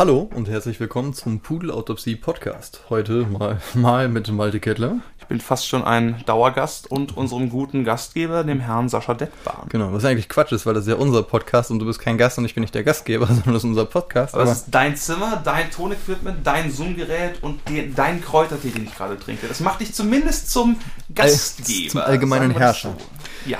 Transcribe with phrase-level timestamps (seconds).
[0.00, 2.84] Hallo und herzlich willkommen zum Pudelautopsie Podcast.
[2.88, 5.00] Heute mal, mal mit Malte Kettler.
[5.18, 9.68] Ich bin fast schon ein Dauergast und unserem guten Gastgeber, dem Herrn Sascha Dettbahn.
[9.68, 12.16] Genau, was eigentlich Quatsch ist, weil das ist ja unser Podcast und du bist kein
[12.16, 14.32] Gast und ich bin nicht der Gastgeber, sondern das ist unser Podcast.
[14.32, 18.96] Aber, es ist dein Zimmer, dein Tonequipment, dein Zoom-Gerät und die, dein Kräutertee, den ich
[18.96, 19.48] gerade trinke.
[19.48, 20.78] Das macht dich zumindest zum
[21.14, 21.90] Gastgeber.
[21.90, 22.96] Zum allgemeinen Herrscher.
[23.44, 23.50] So.
[23.50, 23.58] Ja.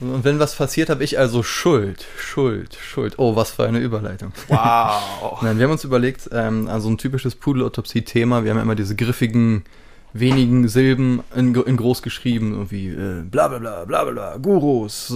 [0.00, 3.14] Und wenn was passiert, habe ich also Schuld, Schuld, Schuld.
[3.18, 4.32] Oh, was für eine Überleitung.
[4.48, 5.38] Wow.
[5.42, 8.44] Nein, wir haben uns überlegt, ähm, also ein typisches Pudelautopsie-Thema.
[8.44, 9.64] Wir haben ja immer diese griffigen,
[10.12, 15.14] wenigen Silben in, in groß geschrieben, irgendwie äh, bla bla bla bla bla, Gurus, äh,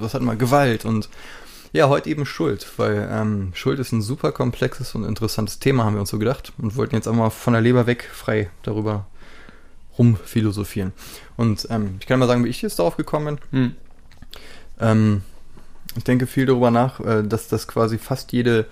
[0.00, 1.08] was hat man, Gewalt und
[1.72, 5.94] ja, heute eben Schuld, weil ähm, Schuld ist ein super komplexes und interessantes Thema, haben
[5.94, 9.06] wir uns so gedacht und wollten jetzt auch mal von der Leber weg frei darüber
[9.98, 10.92] rumphilosophieren.
[11.36, 13.60] Und ähm, ich kann mal sagen, wie ich jetzt darauf gekommen bin.
[13.60, 13.76] Hm.
[14.80, 15.22] Ähm,
[15.96, 18.66] ich denke viel darüber nach, äh, dass das quasi fast jede,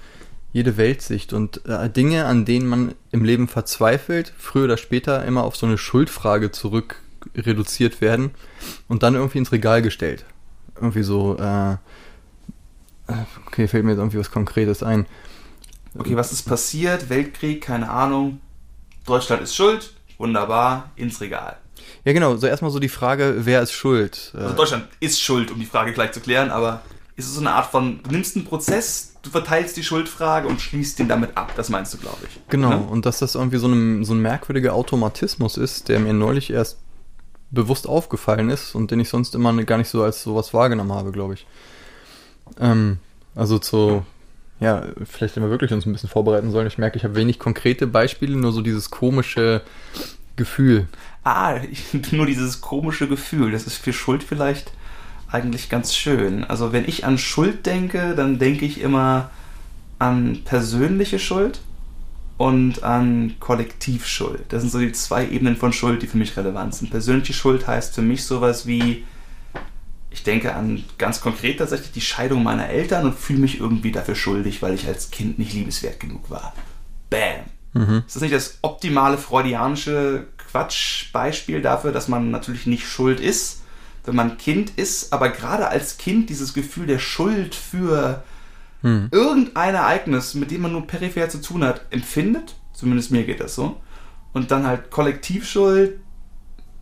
[0.52, 5.44] jede Weltsicht und äh, Dinge, an denen man im Leben verzweifelt, früher oder später immer
[5.44, 6.96] auf so eine Schuldfrage zurück
[7.36, 8.30] reduziert werden
[8.88, 10.24] und dann irgendwie ins Regal gestellt.
[10.76, 11.76] Irgendwie so, äh,
[13.46, 15.06] okay, fällt mir jetzt irgendwie was Konkretes ein.
[15.98, 17.10] Okay, was ist passiert?
[17.10, 18.40] Weltkrieg, keine Ahnung.
[19.04, 21.56] Deutschland ist schuld, wunderbar, ins Regal.
[22.04, 22.36] Ja, genau.
[22.36, 24.32] So erstmal so die Frage, wer ist schuld?
[24.34, 26.82] Also Deutschland ist schuld, um die Frage gleich zu klären, aber
[27.16, 30.60] ist es so eine Art von, du nimmst einen Prozess, du verteilst die Schuldfrage und
[30.60, 31.52] schließt den damit ab.
[31.56, 32.40] Das meinst du, glaube ich.
[32.48, 32.70] Genau.
[32.70, 32.76] Ne?
[32.78, 36.78] Und dass das irgendwie so ein, so ein merkwürdiger Automatismus ist, der mir neulich erst
[37.50, 41.12] bewusst aufgefallen ist und den ich sonst immer gar nicht so als sowas wahrgenommen habe,
[41.12, 41.46] glaube ich.
[42.58, 42.98] Ähm,
[43.34, 44.04] also zu,
[44.60, 46.66] ja, vielleicht hätten wir wirklich uns ein bisschen vorbereiten sollen.
[46.66, 49.62] Ich merke, ich habe wenig konkrete Beispiele, nur so dieses komische
[50.36, 50.88] Gefühl.
[51.24, 51.56] Ah,
[52.12, 53.52] nur dieses komische Gefühl.
[53.52, 54.72] Das ist für Schuld vielleicht
[55.30, 56.44] eigentlich ganz schön.
[56.44, 59.30] Also wenn ich an Schuld denke, dann denke ich immer
[59.98, 61.60] an persönliche Schuld
[62.38, 64.44] und an Kollektivschuld.
[64.48, 66.90] Das sind so die zwei Ebenen von Schuld, die für mich relevant sind.
[66.90, 69.04] Persönliche Schuld heißt für mich sowas wie,
[70.10, 74.14] ich denke an ganz konkret tatsächlich die Scheidung meiner Eltern und fühle mich irgendwie dafür
[74.14, 76.54] schuldig, weil ich als Kind nicht liebeswert genug war.
[77.10, 77.44] Bam.
[77.72, 78.02] Mhm.
[78.06, 83.62] Ist das nicht das optimale freudianische Quatschbeispiel dafür, dass man natürlich nicht schuld ist,
[84.04, 88.24] wenn man Kind ist, aber gerade als Kind dieses Gefühl der Schuld für
[88.82, 89.08] hm.
[89.10, 92.56] irgendein Ereignis, mit dem man nur peripher zu tun hat, empfindet.
[92.72, 93.80] Zumindest mir geht das so.
[94.32, 96.00] Und dann halt Kollektivschuld.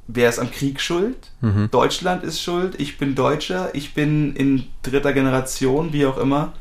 [0.07, 1.33] Wer ist am Krieg schuld?
[1.41, 1.71] Mhm.
[1.71, 2.81] Deutschland ist schuld.
[2.81, 3.75] Ich bin Deutscher.
[3.75, 6.55] Ich bin in dritter Generation, wie auch immer,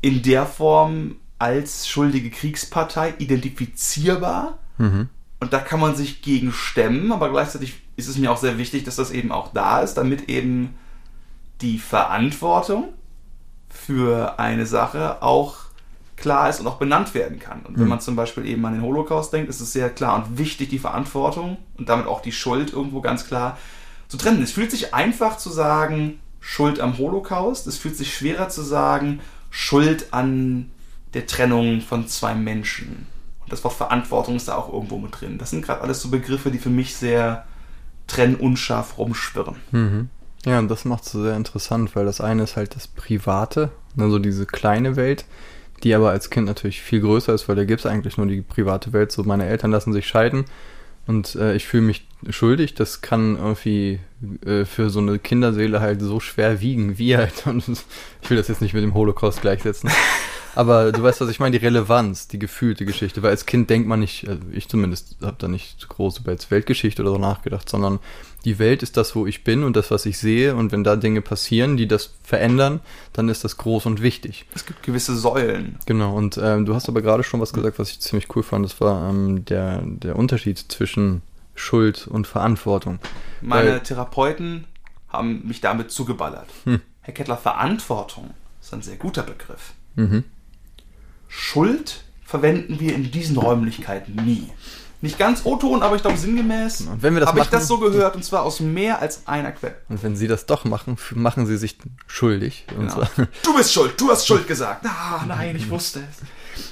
[0.00, 4.58] in der Form als schuldige Kriegspartei identifizierbar.
[4.78, 5.08] Mhm.
[5.40, 8.84] Und da kann man sich gegen stemmen, aber gleichzeitig ist es mir auch sehr wichtig,
[8.84, 10.74] dass das eben auch da ist, damit eben
[11.60, 12.88] die Verantwortung
[13.68, 15.56] für eine Sache auch
[16.16, 17.60] klar ist und auch benannt werden kann.
[17.62, 17.90] Und wenn mhm.
[17.90, 20.78] man zum Beispiel eben an den Holocaust denkt, ist es sehr klar und wichtig, die
[20.78, 23.58] Verantwortung und damit auch die Schuld irgendwo ganz klar
[24.08, 24.42] zu trennen.
[24.42, 27.66] Es fühlt sich einfach zu sagen, Schuld am Holocaust.
[27.66, 29.20] Es fühlt sich schwerer zu sagen,
[29.50, 30.70] Schuld an
[31.14, 33.06] der Trennung von zwei Menschen.
[33.40, 35.38] Und das Wort Verantwortung ist da auch irgendwo mit drin.
[35.38, 37.44] Das sind gerade alles so Begriffe, die für mich sehr
[38.06, 39.56] trennunscharf rumschwirren.
[39.70, 40.08] Mhm.
[40.44, 43.70] Ja, und das macht es so sehr interessant, weil das eine ist halt das Private,
[43.96, 45.24] also diese kleine Welt,
[45.82, 48.42] die aber als Kind natürlich viel größer ist, weil da gibt es eigentlich nur die
[48.42, 49.10] private Welt.
[49.10, 50.44] So, meine Eltern lassen sich scheiden
[51.06, 52.74] und äh, ich fühle mich schuldig.
[52.74, 54.00] Das kann irgendwie
[54.44, 57.46] äh, für so eine Kinderseele halt so schwer wiegen, wie halt.
[57.46, 59.90] Und ich will das jetzt nicht mit dem Holocaust gleichsetzen.
[60.54, 63.22] Aber du weißt, was ich meine, die Relevanz, die gefühlte Geschichte.
[63.22, 66.50] Weil als Kind denkt man nicht, also ich zumindest habe da nicht groß über jetzt
[66.50, 67.98] Weltgeschichte oder so nachgedacht, sondern
[68.44, 70.54] die Welt ist das, wo ich bin und das, was ich sehe.
[70.54, 72.80] Und wenn da Dinge passieren, die das verändern,
[73.12, 74.46] dann ist das groß und wichtig.
[74.54, 75.78] Es gibt gewisse Säulen.
[75.86, 78.64] Genau, und ähm, du hast aber gerade schon was gesagt, was ich ziemlich cool fand.
[78.64, 81.22] Das war ähm, der, der Unterschied zwischen
[81.54, 82.98] Schuld und Verantwortung.
[83.40, 84.66] Meine Weil, Therapeuten
[85.08, 86.48] haben mich damit zugeballert.
[86.64, 86.80] Hm.
[87.00, 89.74] Herr Kettler, Verantwortung ist ein sehr guter Begriff.
[89.94, 90.24] Mhm.
[91.28, 94.48] Schuld verwenden wir in diesen Räumlichkeiten nie.
[95.04, 98.60] Nicht ganz O-Ton, aber ich glaube sinngemäß habe ich das so gehört und zwar aus
[98.60, 99.74] mehr als einer Quelle.
[99.90, 102.64] Und wenn Sie das doch machen, machen Sie sich schuldig.
[102.74, 103.02] Genau.
[103.42, 104.86] Du bist schuld, du hast Schuld gesagt.
[104.86, 106.22] Ah, nein, ich wusste es.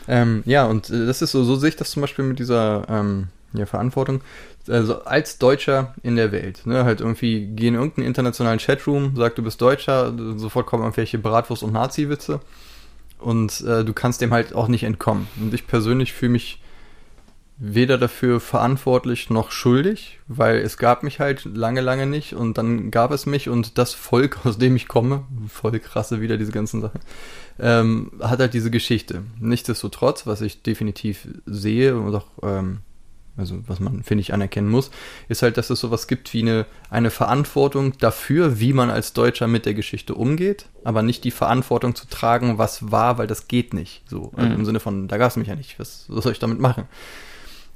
[0.08, 2.86] Ähm, ja, und äh, das ist so, so sehe ich das zum Beispiel mit dieser
[2.88, 4.22] ähm, ja, Verantwortung.
[4.66, 9.34] Also als Deutscher in der Welt, ne, halt irgendwie geh in irgendeinen internationalen Chatroom, sag
[9.34, 12.40] du bist Deutscher, sofort kommen irgendwelche Bratwurst- und Nazi-Witze
[13.18, 15.28] und äh, du kannst dem halt auch nicht entkommen.
[15.38, 16.62] Und ich persönlich fühle mich
[17.64, 22.90] weder dafür verantwortlich noch schuldig, weil es gab mich halt lange, lange nicht und dann
[22.90, 26.80] gab es mich und das Volk, aus dem ich komme, voll krasse wieder diese ganzen
[26.80, 27.00] Sachen,
[27.60, 29.22] ähm, hat halt diese Geschichte.
[29.38, 32.80] Nichtsdestotrotz, was ich definitiv sehe und auch ähm,
[33.36, 34.90] also was man, finde ich, anerkennen muss,
[35.28, 39.46] ist halt, dass es sowas gibt wie eine, eine Verantwortung dafür, wie man als Deutscher
[39.46, 43.72] mit der Geschichte umgeht, aber nicht die Verantwortung zu tragen, was war, weil das geht
[43.72, 44.02] nicht.
[44.06, 44.56] So, also mhm.
[44.56, 46.88] im Sinne von, da gab es mich ja nicht, was, was soll ich damit machen?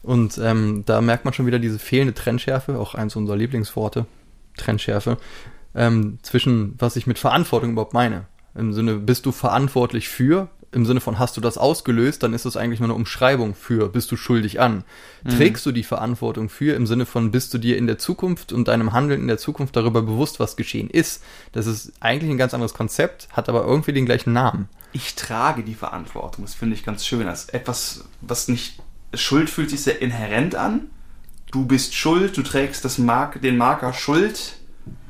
[0.06, 4.06] Und ähm, da merkt man schon wieder diese fehlende Trennschärfe, auch eins unserer Lieblingsworte,
[4.56, 5.18] Trennschärfe,
[5.74, 8.26] ähm, zwischen was ich mit Verantwortung überhaupt meine.
[8.54, 12.44] Im Sinne, bist du verantwortlich für im Sinne von hast du das ausgelöst, dann ist
[12.44, 14.84] das eigentlich nur eine Umschreibung für bist du schuldig an.
[15.24, 15.30] Mhm.
[15.30, 18.68] Trägst du die Verantwortung für im Sinne von bist du dir in der Zukunft und
[18.68, 21.22] deinem Handeln in der Zukunft darüber bewusst, was geschehen ist.
[21.52, 24.68] Das ist eigentlich ein ganz anderes Konzept, hat aber irgendwie den gleichen Namen.
[24.92, 27.26] Ich trage die Verantwortung, das finde ich ganz schön.
[27.26, 28.80] Das etwas, was nicht
[29.20, 30.90] Schuld fühlt sich sehr inhärent an.
[31.50, 34.56] Du bist schuld, du trägst das Mark, den Marker Schuld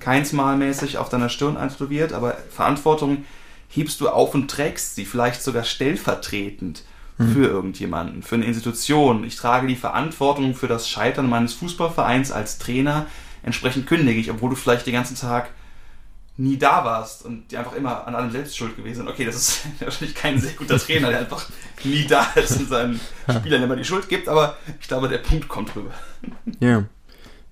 [0.00, 3.24] keinsmalmäßig auf deiner Stirn einstudiert, aber Verantwortung
[3.68, 6.84] hebst du auf und trägst sie, vielleicht sogar stellvertretend
[7.18, 7.32] mhm.
[7.32, 9.24] für irgendjemanden, für eine Institution.
[9.24, 13.06] Ich trage die Verantwortung für das Scheitern meines Fußballvereins als Trainer.
[13.42, 15.50] Entsprechend kündige ich, obwohl du vielleicht den ganzen Tag
[16.38, 19.08] nie da warst und die einfach immer an allem selbst schuld gewesen sind.
[19.08, 21.48] Okay, das ist wahrscheinlich kein sehr guter Trainer, der einfach
[21.84, 23.00] nie da ist und seinen
[23.40, 25.92] Spielern immer die Schuld gibt, aber ich glaube, der Punkt kommt rüber.
[26.60, 26.84] Ja,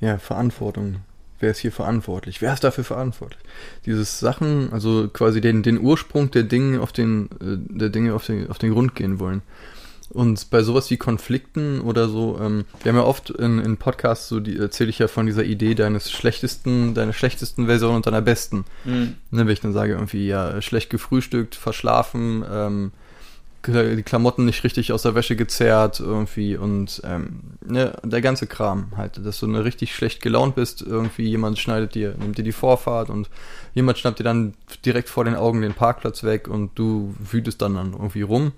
[0.01, 1.01] ja, Verantwortung
[1.45, 2.41] wer ist hier verantwortlich?
[2.41, 3.41] Wer ist dafür verantwortlich?
[3.85, 8.25] Dieses Sachen, also quasi den, den Ursprung der Dinge auf den, äh, der Dinge auf
[8.25, 9.43] den, auf den Grund gehen wollen.
[10.11, 14.29] Und bei sowas wie Konflikten oder so, ähm, wir haben ja oft in, in Podcasts
[14.29, 18.21] so, die erzähle ich ja von dieser Idee deines schlechtesten, deiner schlechtesten Version und deiner
[18.21, 18.65] besten.
[18.85, 19.17] Mhm.
[19.31, 22.93] Ne, wenn ich dann sage, irgendwie, ja, schlecht gefrühstückt, verschlafen, ähm,
[23.67, 28.93] die Klamotten nicht richtig aus der Wäsche gezerrt irgendwie und ähm, ne, der ganze Kram
[28.97, 32.53] halt, dass du ne, richtig schlecht gelaunt bist, irgendwie jemand schneidet dir, nimmt dir die
[32.53, 33.31] Vorfahrt und
[33.73, 34.55] jemand schnappt dir dann
[34.85, 38.53] direkt vor den Augen den Parkplatz weg und du wütest dann, dann irgendwie rum.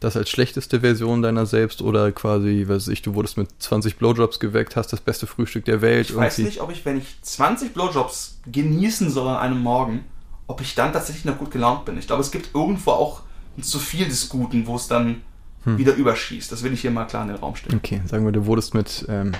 [0.00, 4.40] Das als schlechteste Version deiner selbst oder quasi, weiß ich, du wurdest mit 20 Blowjobs
[4.40, 6.10] geweckt, hast das beste Frühstück der Welt.
[6.10, 10.04] Ich weiß nicht, ob ich, wenn ich 20 Blowjobs genießen soll an einem Morgen,
[10.46, 11.98] ob ich dann tatsächlich noch gut gelaunt bin.
[11.98, 13.22] Ich glaube, es gibt irgendwo auch
[13.62, 15.22] zu viel des Guten, wo es dann
[15.64, 15.78] hm.
[15.78, 16.52] wieder überschießt.
[16.52, 17.78] Das will ich hier mal klar in den Raum stellen.
[17.78, 19.32] Okay, sagen wir, du wurdest mit ähm,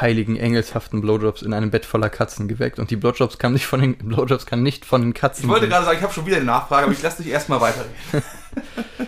[0.00, 3.80] heiligen, engelshaften Blowjobs in einem Bett voller Katzen geweckt und die Blowjobs kamen nicht von
[3.80, 5.44] den Blowjobs kamen nicht von den Katzen.
[5.44, 7.60] Ich wollte gerade sagen, ich habe schon wieder eine Nachfrage, aber ich lasse dich erstmal
[7.60, 7.92] weiterreden.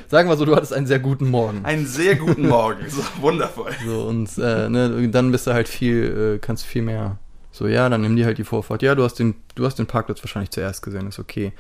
[0.09, 1.65] sagen wir so, du hattest einen sehr guten Morgen.
[1.65, 3.73] Einen sehr guten Morgen, so wundervoll.
[3.85, 7.19] So und äh, ne, dann bist du halt viel, äh, kannst viel mehr.
[7.53, 8.83] So ja, dann nimm dir halt die Vorfahrt.
[8.83, 11.53] Ja, du hast den, du hast den Parkplatz wahrscheinlich zuerst gesehen, ist okay.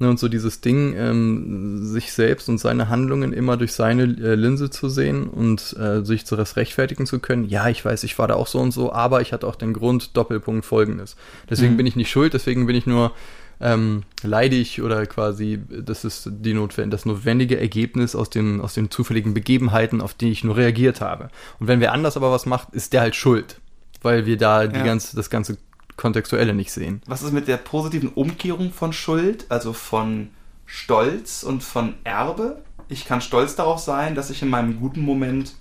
[0.00, 4.34] Ne, und so dieses Ding, ähm, sich selbst und seine Handlungen immer durch seine äh,
[4.34, 7.44] Linse zu sehen und äh, sich zu rechtfertigen zu können.
[7.44, 9.74] Ja, ich weiß, ich war da auch so und so, aber ich hatte auch den
[9.74, 11.16] Grund, Doppelpunkt folgendes.
[11.50, 11.76] Deswegen mhm.
[11.76, 13.12] bin ich nicht schuld, deswegen bin ich nur
[13.60, 18.90] ähm, leidig oder quasi, das ist die notwend das notwendige Ergebnis aus den, aus den
[18.90, 21.28] zufälligen Begebenheiten, auf die ich nur reagiert habe.
[21.58, 23.60] Und wenn wer anders aber was macht, ist der halt schuld.
[24.00, 24.84] Weil wir da die ja.
[24.84, 25.58] ganze, das ganze
[26.00, 27.02] Kontextuelle nicht sehen.
[27.06, 30.30] Was ist mit der positiven Umkehrung von Schuld, also von
[30.66, 32.62] Stolz und von Erbe?
[32.88, 35.54] Ich kann stolz darauf sein, dass ich in meinem guten Moment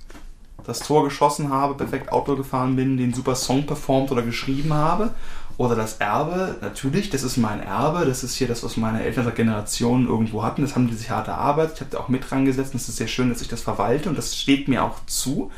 [0.66, 5.14] das Tor geschossen habe, perfekt Auto gefahren bin, den super Song performt oder geschrieben habe.
[5.58, 9.26] Oder das Erbe, natürlich, das ist mein Erbe, das ist hier das, was meine Eltern
[9.26, 12.30] seit Generationen irgendwo hatten, das haben die sich hart erarbeitet, ich habe da auch mit
[12.30, 14.86] dran gesetzt und es ist sehr schön, dass ich das verwalte und das steht mir
[14.86, 15.52] auch zu.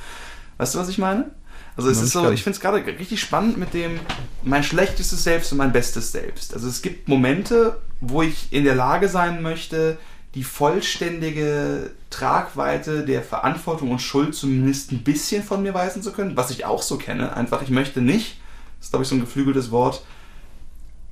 [0.58, 1.30] Weißt du, was ich meine?
[1.78, 4.00] Also es ist so, ich finde es gerade richtig spannend mit dem
[4.44, 6.54] mein schlechtestes Selbst und mein bestes Selbst.
[6.54, 9.98] Also es gibt Momente, wo ich in der Lage sein möchte,
[10.36, 16.38] die vollständige Tragweite der Verantwortung und Schuld zumindest ein bisschen von mir weisen zu können,
[16.38, 17.36] was ich auch so kenne.
[17.36, 18.40] Einfach, ich möchte nicht,
[18.78, 20.04] das ist glaube ich so ein geflügeltes Wort,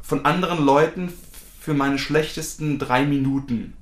[0.02, 1.14] von anderen Leuten
[1.60, 3.74] für meine schlechtesten drei Minuten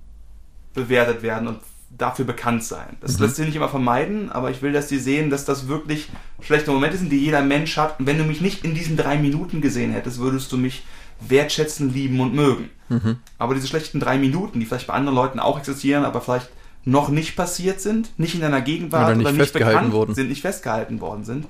[0.74, 1.60] bewertet werden und
[1.98, 2.98] dafür bekannt sein.
[3.02, 3.26] Das mhm.
[3.26, 6.10] lässt sich nicht immer vermeiden, aber ich will, dass die sehen, dass das wirklich
[6.42, 8.00] schlechte Momente sind, die jeder Mensch hat.
[8.00, 10.84] Und wenn du mich nicht in diesen drei Minuten gesehen hättest, würdest du mich
[11.20, 12.70] wertschätzen, lieben und mögen.
[12.90, 13.18] Mhm.
[13.38, 16.50] Aber diese schlechten drei Minuten, die vielleicht bei anderen Leuten auch existieren, aber vielleicht
[16.86, 20.16] noch nicht passiert sind, nicht in deiner Gegenwart oder nicht, oder nicht bekannt worden.
[20.16, 21.46] sind, nicht festgehalten worden sind,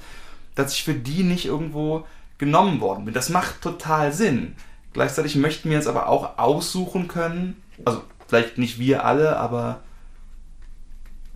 [0.55, 2.05] dass ich für die nicht irgendwo
[2.37, 3.13] genommen worden bin.
[3.13, 4.55] Das macht total Sinn.
[4.93, 9.81] Gleichzeitig möchten wir uns aber auch aussuchen können, also vielleicht nicht wir alle, aber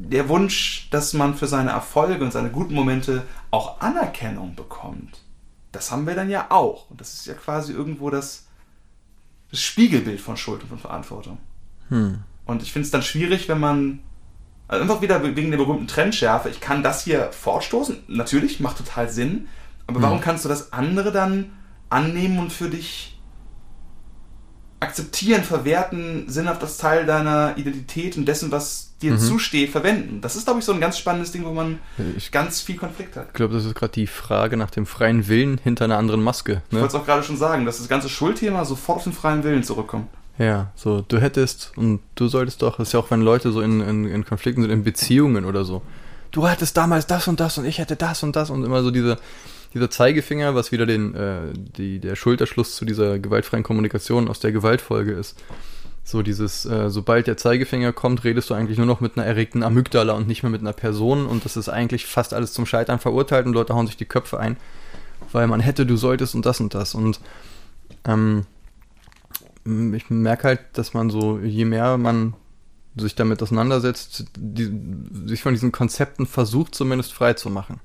[0.10, 5.20] der Wunsch, dass man für seine Erfolge und seine guten Momente auch Anerkennung bekommt,
[5.72, 6.90] das haben wir dann ja auch.
[6.90, 8.48] Und das ist ja quasi irgendwo das,
[9.52, 11.38] das Spiegelbild von Schuld und von Verantwortung.
[11.90, 12.20] Hm.
[12.46, 14.00] Und ich finde es dann schwierig, wenn man
[14.68, 16.50] Also einfach wieder wegen der berühmten Trendschärfe.
[16.50, 18.04] Ich kann das hier fortstoßen.
[18.08, 19.48] Natürlich, macht total Sinn.
[19.86, 21.52] Aber warum kannst du das andere dann
[21.90, 23.21] annehmen und für dich
[24.82, 30.20] akzeptieren, verwerten, sinnhaft als Teil deiner Identität und dessen, was dir zusteht, verwenden?
[30.22, 31.80] Das ist, glaube ich, so ein ganz spannendes Ding, wo man
[32.18, 33.28] Ich ganz viel Konflikt hat.
[33.30, 36.62] Ich glaube, das ist gerade die Frage nach dem freien Willen hinter einer anderen Maske.
[36.68, 36.82] Ich Ne?
[36.82, 39.64] wollte es auch gerade schon sagen, dass das ganze Schuldthema sofort auf den freien Willen
[39.64, 40.08] zurückkommt.
[40.38, 43.62] Ja, so, du hättest und du solltest doch, das ist ja auch, wenn Leute so
[43.62, 45.82] in, in, in Konflikten sind, in Beziehungen oder so.
[46.32, 48.90] Du hattest damals das und das und ich hätte das und das und immer so
[48.90, 49.18] diese,
[49.74, 54.52] dieser Zeigefinger, was wieder den, äh, die, der Schulterschluss zu dieser gewaltfreien Kommunikation aus der
[54.52, 55.42] Gewaltfolge ist.
[56.04, 59.64] So dieses, äh, sobald der Zeigefinger kommt, redest du eigentlich nur noch mit einer erregten
[59.64, 63.00] Amygdala und nicht mehr mit einer Person und das ist eigentlich fast alles zum Scheitern
[63.00, 64.58] verurteilt und Leute hauen sich die Köpfe ein,
[65.32, 67.20] weil man hätte, du solltest und das und das und
[68.06, 68.46] ähm,
[69.64, 72.34] ich merke halt, dass man so, je mehr man
[72.96, 74.72] sich damit auseinandersetzt, die,
[75.26, 77.80] sich von diesen Konzepten versucht zumindest frei zu machen.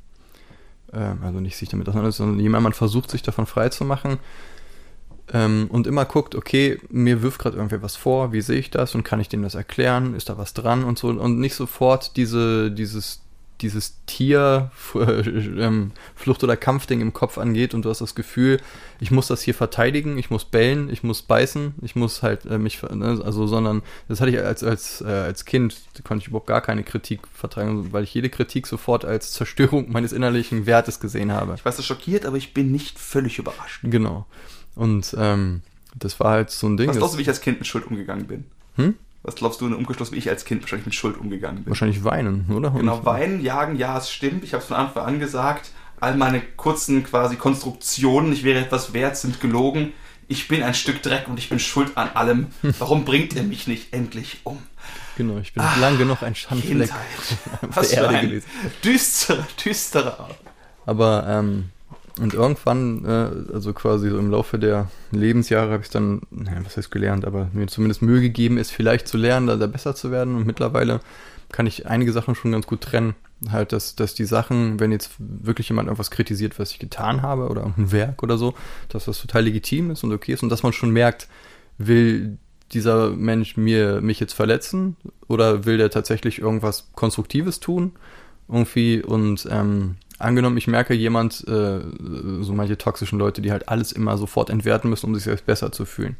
[0.92, 3.84] Ähm, also nicht sich damit auseinandersetzt, sondern je mehr man versucht, sich davon frei zu
[3.84, 4.18] machen
[5.32, 8.94] ähm, und immer guckt, okay, mir wirft gerade irgendwer was vor, wie sehe ich das
[8.94, 11.08] und kann ich dem das erklären, ist da was dran und so?
[11.08, 13.22] Und nicht sofort diese, dieses
[13.60, 18.60] dieses Tier ähm, Flucht- oder Kampfding im Kopf angeht und du hast das Gefühl,
[19.00, 22.58] ich muss das hier verteidigen, ich muss bellen, ich muss beißen, ich muss halt äh,
[22.58, 26.46] mich, ne, also sondern das hatte ich als als äh, als Kind konnte ich überhaupt
[26.46, 31.32] gar keine Kritik vertragen, weil ich jede Kritik sofort als Zerstörung meines innerlichen Wertes gesehen
[31.32, 31.54] habe.
[31.54, 33.80] Ich war so schockiert, aber ich bin nicht völlig überrascht.
[33.82, 34.26] Genau.
[34.74, 35.62] Und ähm,
[35.94, 36.88] das war halt so ein Ding.
[36.88, 38.44] Was glaubst du, wie ich als Kind mit Schuld umgegangen bin?
[38.76, 38.94] Hm?
[39.26, 41.72] Was glaubst du in Umgeschluss, wie ich als Kind wahrscheinlich mit Schuld umgegangen bin?
[41.72, 42.70] Wahrscheinlich weinen, oder?
[42.70, 44.44] Genau, weinen, jagen, ja, es stimmt.
[44.44, 45.70] Ich habe es von Anfang an gesagt.
[45.98, 49.92] All meine kurzen quasi Konstruktionen, ich wäre etwas wert, sind gelogen.
[50.28, 52.46] Ich bin ein Stück Dreck und ich bin schuld an allem.
[52.78, 54.62] Warum bringt ihr mich nicht endlich um?
[55.16, 57.00] Genau, ich bin lang genug ein Schandfleck Kindheit.
[57.74, 58.42] Was für Erde ein
[58.84, 60.28] düsterer, düsterer.
[60.84, 61.70] Aber, ähm,
[62.18, 66.76] und irgendwann, äh, also quasi so im Laufe der Lebensjahre habe ich dann, naja, was
[66.76, 70.10] heißt gelernt, aber mir zumindest Mühe gegeben, es vielleicht zu lernen, da, da besser zu
[70.10, 70.34] werden.
[70.34, 71.00] Und mittlerweile
[71.52, 73.14] kann ich einige Sachen schon ganz gut trennen.
[73.50, 77.48] Halt, dass, dass die Sachen, wenn jetzt wirklich jemand irgendwas kritisiert, was ich getan habe
[77.48, 78.54] oder ein Werk oder so,
[78.88, 81.28] dass das total legitim ist und okay ist und dass man schon merkt,
[81.76, 82.38] will
[82.72, 84.96] dieser Mensch mir mich jetzt verletzen
[85.28, 87.92] oder will der tatsächlich irgendwas Konstruktives tun
[88.48, 91.80] irgendwie und ähm, angenommen ich merke jemand äh,
[92.40, 95.72] so manche toxischen Leute die halt alles immer sofort entwerten müssen um sich selbst besser
[95.72, 96.16] zu fühlen.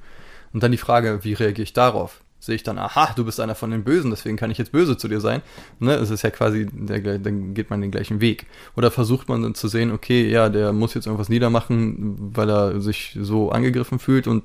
[0.53, 2.23] Und dann die Frage wie reagiere ich darauf?
[2.39, 4.97] Sehe ich dann aha du bist einer von den Bösen deswegen kann ich jetzt böse
[4.97, 5.43] zu dir sein?
[5.79, 8.47] Ne es ist ja quasi der, dann geht man den gleichen Weg.
[8.77, 12.81] Oder versucht man dann zu sehen okay ja der muss jetzt irgendwas niedermachen weil er
[12.81, 14.45] sich so angegriffen fühlt und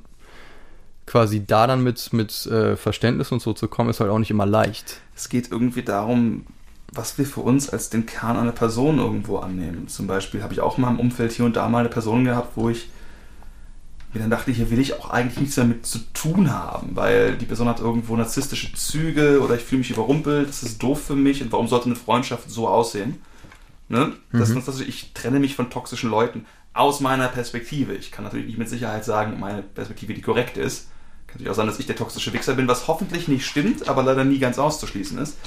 [1.12, 4.32] quasi da dann mit, mit äh, Verständnis und so zu kommen, ist halt auch nicht
[4.32, 5.02] immer leicht.
[5.14, 6.46] Es geht irgendwie darum,
[6.92, 9.88] was wir für uns als den Kern einer Person irgendwo annehmen.
[9.88, 12.58] Zum Beispiel habe ich auch mal im Umfeld hier und da mal eine Person gehabt,
[12.58, 12.90] wo ich
[14.14, 17.46] mir dann dachte, hier will ich auch eigentlich nichts damit zu tun haben, weil die
[17.46, 21.42] Person hat irgendwo narzisstische Züge oder ich fühle mich überrumpelt, das ist doof für mich
[21.42, 23.22] und warum sollte eine Freundschaft so aussehen?
[23.88, 24.14] Ne?
[24.34, 24.64] Das, Mhm.
[24.66, 27.94] das, ich trenne mich von toxischen Leuten aus meiner Perspektive.
[27.94, 30.90] Ich kann natürlich nicht mit Sicherheit sagen, meine Perspektive die korrekt ist.
[31.32, 34.04] Kann natürlich auch sein, dass ich der toxische Wichser bin, was hoffentlich nicht stimmt, aber
[34.04, 35.38] leider nie ganz auszuschließen ist.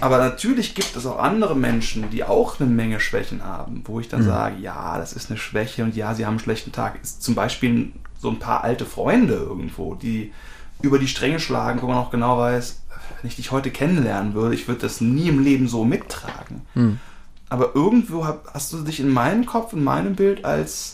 [0.00, 4.08] Aber natürlich gibt es auch andere Menschen, die auch eine Menge Schwächen haben, wo ich
[4.08, 4.26] dann Mhm.
[4.26, 6.98] sage, ja, das ist eine Schwäche und ja, sie haben einen schlechten Tag.
[7.00, 10.32] Ist zum Beispiel so ein paar alte Freunde irgendwo, die
[10.82, 12.80] über die Stränge schlagen, wo man auch genau weiß,
[13.22, 16.62] wenn ich dich heute kennenlernen würde, ich würde das nie im Leben so mittragen.
[16.74, 16.98] Hm.
[17.48, 20.93] Aber irgendwo hast du dich in meinem Kopf, in meinem Bild als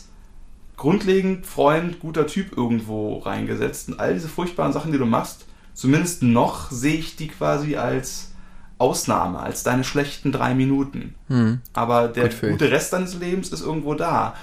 [0.81, 3.89] grundlegend Freund, guter Typ irgendwo reingesetzt.
[3.89, 5.45] Und all diese furchtbaren Sachen, die du machst,
[5.75, 8.31] zumindest noch sehe ich die quasi als
[8.79, 11.13] Ausnahme, als deine schlechten drei Minuten.
[11.27, 11.59] Hm.
[11.73, 12.53] Aber der faith.
[12.53, 14.33] gute Rest deines Lebens ist irgendwo da.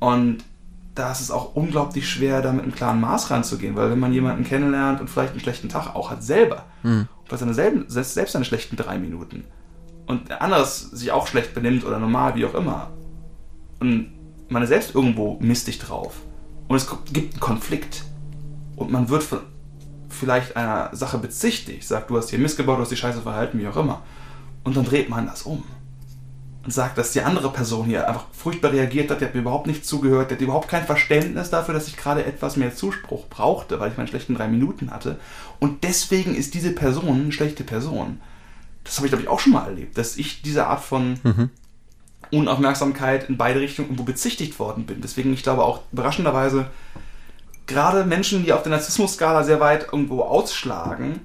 [0.00, 0.38] Und
[0.96, 4.12] da ist es auch unglaublich schwer, da mit einem klaren Maß ranzugehen, weil wenn man
[4.12, 7.06] jemanden kennenlernt und vielleicht einen schlechten Tag auch hat selber, Hm.
[7.22, 9.44] und hat seine selben, selbst seine schlechten drei Minuten
[10.06, 12.90] und der andere sich auch schlecht benimmt oder normal, wie auch immer,
[13.80, 14.13] und
[14.48, 16.14] man ist selbst irgendwo mistig drauf
[16.68, 18.04] und es gibt einen Konflikt
[18.76, 19.40] und man wird von
[20.08, 23.66] vielleicht einer Sache bezichtigt, sagt, du hast hier missgebaut, du hast die Scheiße verhalten, wie
[23.66, 24.02] auch immer,
[24.62, 25.64] und dann dreht man das um
[26.64, 29.66] und sagt, dass die andere Person hier einfach furchtbar reagiert hat, die hat mir überhaupt
[29.66, 33.80] nicht zugehört, die hat überhaupt kein Verständnis dafür, dass ich gerade etwas mehr Zuspruch brauchte,
[33.80, 35.18] weil ich meine schlechten drei Minuten hatte.
[35.60, 38.20] Und deswegen ist diese Person eine schlechte Person.
[38.82, 41.50] Das habe ich, glaube ich, auch schon mal erlebt, dass ich diese Art von Mhm.
[42.30, 45.00] Unaufmerksamkeit in beide Richtungen irgendwo bezichtigt worden bin.
[45.00, 46.66] Deswegen, ich glaube auch überraschenderweise,
[47.66, 51.20] gerade Menschen, die auf der Narzissmus-Skala sehr weit irgendwo ausschlagen,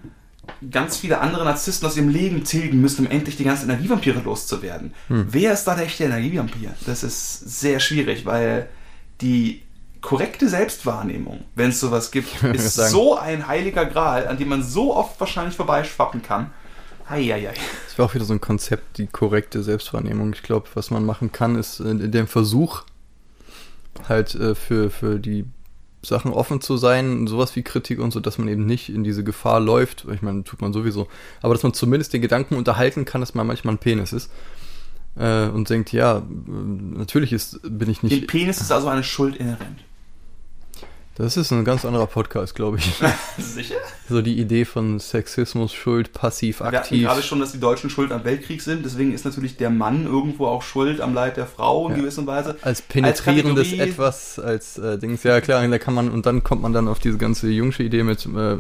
[0.71, 4.93] ganz viele andere Narzissten aus ihrem Leben tilgen müssen, um endlich die ganzen Energievampire loszuwerden.
[5.07, 5.27] Hm.
[5.29, 6.73] Wer ist da der echte Energievampir?
[6.85, 8.69] Das ist sehr schwierig, weil
[9.21, 9.63] die
[10.01, 14.95] korrekte Selbstwahrnehmung, wenn es sowas gibt, ist so ein heiliger Gral, an dem man so
[14.95, 16.51] oft wahrscheinlich vorbeischwappen kann.
[17.09, 17.53] Eieiei.
[17.85, 20.33] Das wäre auch wieder so ein Konzept, die korrekte Selbstwahrnehmung.
[20.33, 22.83] Ich glaube, was man machen kann, ist in dem Versuch,
[24.07, 25.45] halt äh, für, für die
[26.01, 29.23] Sachen offen zu sein, sowas wie Kritik und so, dass man eben nicht in diese
[29.23, 30.05] Gefahr läuft.
[30.13, 31.07] Ich meine, tut man sowieso.
[31.41, 34.31] Aber dass man zumindest den Gedanken unterhalten kann, dass man manchmal ein Penis ist.
[35.17, 38.15] Äh, und denkt, ja, natürlich ist, bin ich nicht.
[38.15, 39.79] Dem Penis ist also eine Schuld inhärent.
[41.19, 42.93] Das ist ein ganz anderer Podcast, glaube ich.
[43.37, 43.75] Sicher?
[44.07, 47.01] So die Idee von Sexismus, Schuld, passiv, aktiv.
[47.01, 50.05] Wir gerade schon, dass die Deutschen schuld am Weltkrieg sind, deswegen ist natürlich der Mann
[50.05, 52.01] irgendwo auch schuld am Leid der Frau in ja.
[52.01, 52.55] gewisser Weise.
[52.61, 56.61] Als penetrierendes als Etwas, als äh, Dings, ja klar, da kann man, und dann kommt
[56.61, 58.55] man dann auf diese ganze jungsche Idee mit äh,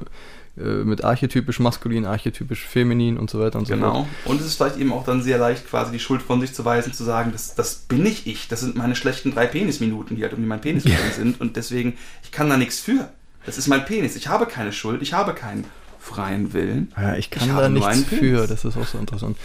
[0.63, 3.93] mit archetypisch maskulin, archetypisch feminin und so weiter und so genau.
[3.93, 4.07] fort.
[4.23, 4.31] Genau.
[4.31, 6.65] Und es ist vielleicht eben auch dann sehr leicht, quasi die Schuld von sich zu
[6.65, 10.23] weisen, zu sagen, das, das bin nicht ich, das sind meine schlechten drei Penisminuten, die
[10.23, 10.97] halt irgendwie mein Penis ja.
[11.15, 13.09] sind und deswegen, ich kann da nichts für.
[13.45, 14.15] Das ist mein Penis.
[14.15, 15.63] Ich habe keine Schuld, ich habe keinen
[15.99, 16.91] freien Willen.
[16.97, 19.37] Ja, ich kann ich da nichts für, das ist auch so interessant.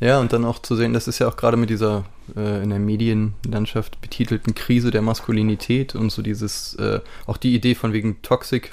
[0.00, 2.04] Ja, und dann auch zu sehen, das ist ja auch gerade mit dieser
[2.36, 7.76] äh, in der Medienlandschaft betitelten Krise der Maskulinität und so dieses, äh, auch die Idee
[7.76, 8.72] von wegen Toxic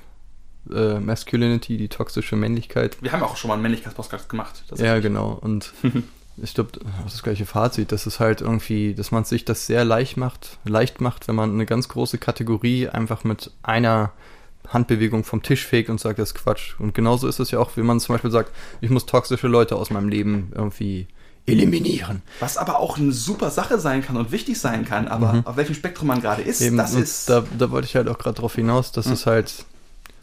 [0.74, 2.98] äh, Masculinity, die toxische Männlichkeit.
[3.02, 4.64] Wir haben auch schon mal einen Männlichkeitspodcast gemacht.
[4.78, 5.38] Ja, genau.
[5.42, 5.74] Und
[6.38, 9.86] ich glaube, das, das gleiche Fazit, dass es halt irgendwie, dass man sich das sehr
[9.86, 14.12] leicht macht, leicht macht, wenn man eine ganz große Kategorie einfach mit einer
[14.68, 16.80] Handbewegung vom Tisch fegt und sagt, das ist Quatsch.
[16.80, 18.52] Und genauso ist es ja auch, wenn man zum Beispiel sagt,
[18.82, 21.08] ich muss toxische Leute aus meinem Leben irgendwie
[21.46, 22.22] eliminieren.
[22.40, 25.48] Was aber auch eine super Sache sein kann und wichtig sein kann, aber mhm.
[25.48, 27.30] auf welchem Spektrum man gerade ist, Eben, das ist.
[27.30, 29.14] Da, da wollte ich halt auch gerade darauf hinaus, dass mhm.
[29.14, 29.66] es halt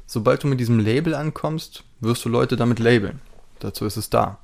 [0.07, 3.21] sobald du mit diesem Label ankommst, wirst du Leute damit labeln.
[3.59, 4.39] Dazu ist es da.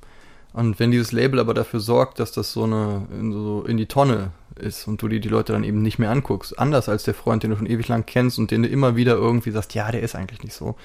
[0.53, 3.87] Und wenn dieses Label aber dafür sorgt, dass das so eine in, so in die
[3.87, 7.15] Tonne ist und du dir die Leute dann eben nicht mehr anguckst, anders als der
[7.15, 9.91] Freund, den du schon ewig lang kennst und den du immer wieder irgendwie sagst, ja,
[9.91, 10.75] der ist eigentlich nicht so.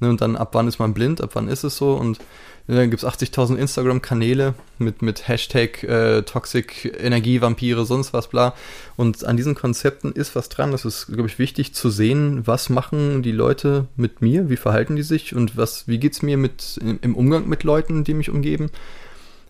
[0.00, 2.18] Ne, und dann ab wann ist man blind, ab wann ist es so und
[2.66, 8.54] dann gibt es 80.000 Instagram-Kanäle mit, mit Hashtag äh, Toxic Energie, Vampire, sonst was, bla.
[8.96, 10.70] Und an diesen Konzepten ist was dran.
[10.70, 14.94] Das ist, glaube ich, wichtig zu sehen, was machen die Leute mit mir, wie verhalten
[14.94, 18.30] die sich und was, wie geht es mir mit, im Umgang mit Leuten, die mich
[18.30, 18.70] umgeben.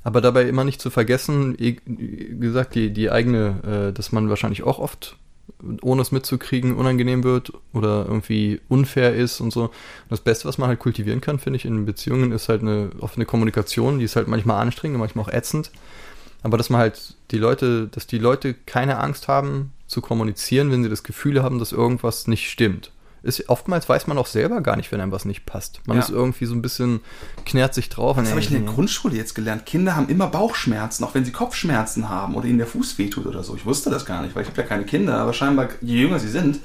[0.03, 4.62] Aber dabei immer nicht zu vergessen, wie gesagt, die, die eigene, äh, dass man wahrscheinlich
[4.62, 5.16] auch oft
[5.83, 9.65] ohne es mitzukriegen, unangenehm wird oder irgendwie unfair ist und so.
[9.65, 9.71] Und
[10.11, 13.25] das Beste, was man halt kultivieren kann, finde ich, in Beziehungen, ist halt eine offene
[13.27, 15.71] Kommunikation, die ist halt manchmal anstrengend, manchmal auch ätzend.
[16.43, 20.83] Aber dass man halt die Leute, dass die Leute keine Angst haben zu kommunizieren, wenn
[20.83, 24.76] sie das Gefühl haben, dass irgendwas nicht stimmt ist, oftmals weiß man auch selber gar
[24.76, 25.80] nicht, wenn einem was nicht passt.
[25.87, 26.02] Man ja.
[26.02, 27.00] ist irgendwie so ein bisschen,
[27.44, 28.16] knärt sich drauf.
[28.16, 29.66] Das habe ich in der Grundschule jetzt gelernt.
[29.66, 33.42] Kinder haben immer Bauchschmerzen, auch wenn sie Kopfschmerzen haben oder ihnen der Fuß wehtut oder
[33.42, 33.54] so.
[33.56, 36.18] Ich wusste das gar nicht, weil ich habe ja keine Kinder, aber scheinbar, je jünger
[36.18, 36.61] sie sind,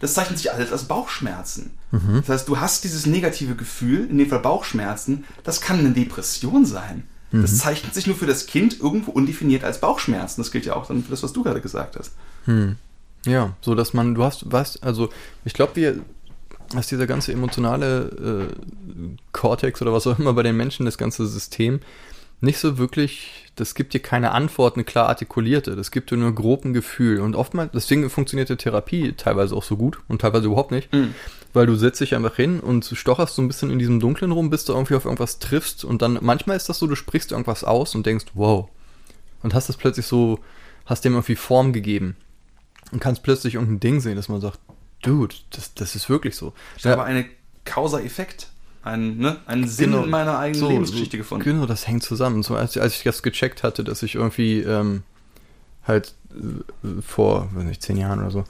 [0.00, 1.70] das zeichnet sich alles als Bauchschmerzen.
[1.90, 2.20] Mhm.
[2.20, 6.66] Das heißt, du hast dieses negative Gefühl, in dem Fall Bauchschmerzen, das kann eine Depression
[6.66, 7.04] sein.
[7.32, 7.42] Mhm.
[7.42, 10.40] Das zeichnet sich nur für das Kind irgendwo undefiniert als Bauchschmerzen.
[10.40, 12.12] Das gilt ja auch dann für das, was du gerade gesagt hast.
[12.46, 12.76] Mhm.
[13.26, 15.10] Ja, so dass man, du hast, was, also
[15.44, 15.98] ich glaube, wir,
[16.72, 21.26] dass dieser ganze emotionale äh, Cortex oder was auch immer bei den Menschen, das ganze
[21.26, 21.80] System,
[22.40, 26.34] nicht so wirklich, das gibt dir keine Antwort, eine klar artikulierte, das gibt dir nur
[26.34, 27.20] grob ein Gefühl.
[27.20, 31.14] Und oftmals, deswegen funktioniert die Therapie teilweise auch so gut und teilweise überhaupt nicht, mhm.
[31.54, 34.50] weil du setzt dich einfach hin und stocherst so ein bisschen in diesem Dunklen rum,
[34.50, 37.64] bis du irgendwie auf irgendwas triffst und dann, manchmal ist das so, du sprichst irgendwas
[37.64, 38.68] aus und denkst, wow.
[39.42, 40.40] Und hast das plötzlich so,
[40.84, 42.16] hast dem irgendwie Form gegeben
[42.92, 44.58] und kannst plötzlich irgendein Ding sehen, dass man sagt,
[45.02, 46.52] Dude, das, das ist wirklich so.
[46.76, 46.92] Ich ja.
[46.92, 47.26] habe einen
[47.64, 48.48] Causa-Effekt,
[48.82, 51.44] einen, ne, einen Sinn genau, in meiner eigenen so, Lebensgeschichte gefunden.
[51.44, 52.42] Genau, das hängt zusammen.
[52.42, 55.02] So, als, als ich das gecheckt hatte, dass ich irgendwie ähm,
[55.86, 58.44] halt äh, vor, weiß nicht, zehn Jahren oder so,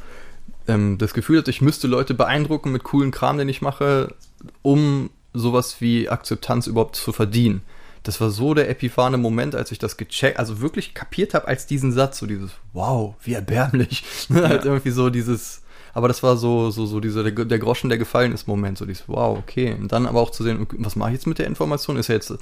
[0.68, 4.14] ähm, das Gefühl hatte, ich müsste Leute beeindrucken mit coolen Kram, den ich mache,
[4.62, 7.62] um sowas wie Akzeptanz überhaupt zu verdienen
[8.06, 11.66] das war so der epiphane Moment, als ich das gecheckt, also wirklich kapiert habe als
[11.66, 14.04] diesen Satz, so dieses, wow, wie erbärmlich.
[14.28, 14.48] Ne, ja.
[14.48, 17.98] halt irgendwie so dieses, aber das war so, so, so dieser, der, der, Groschen, der
[17.98, 19.74] gefallen ist Moment, so dieses, wow, okay.
[19.74, 21.96] Und dann aber auch zu sehen, was mache ich jetzt mit der Information?
[21.96, 22.34] Ist ja jetzt,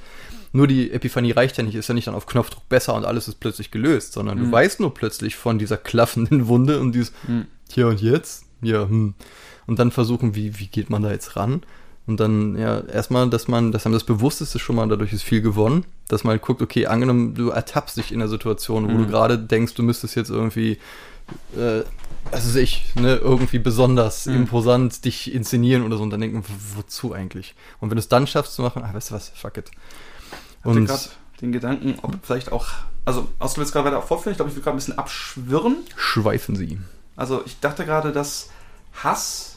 [0.51, 3.27] nur die Epiphanie reicht ja nicht, ist ja nicht dann auf Knopfdruck besser und alles
[3.27, 4.45] ist plötzlich gelöst, sondern mhm.
[4.45, 7.47] du weißt nur plötzlich von dieser klaffenden Wunde und dieses, mhm.
[7.71, 9.15] hier und jetzt, ja, hm.
[9.67, 11.63] Und dann versuchen, wie, wie geht man da jetzt ran?
[12.07, 15.11] Und dann, ja, erstmal, dass man, dass einem das bewusst ist, ist schon mal, dadurch
[15.11, 15.85] ist viel gewonnen.
[16.07, 18.97] Dass man halt guckt, okay, angenommen, du ertappst dich in einer Situation, wo Mhm.
[18.99, 20.77] du gerade denkst, du müsstest jetzt irgendwie,
[21.57, 21.81] äh,
[22.31, 24.35] also ich, ne, irgendwie besonders Mhm.
[24.35, 27.55] imposant dich inszenieren oder so und dann denken, wo- wozu eigentlich?
[27.79, 29.71] Und wenn du es dann schaffst zu machen, ah, weißt du was, fuck it.
[30.63, 31.01] Und Und gerade
[31.41, 32.67] den Gedanken, ob vielleicht auch,
[33.03, 34.31] also, hast du jetzt gerade weiter fortführen?
[34.33, 35.77] Ich glaube, ich will gerade ein bisschen abschwirren.
[35.95, 36.79] schweifen sie.
[37.15, 38.49] Also, ich dachte gerade, dass
[39.03, 39.54] Hass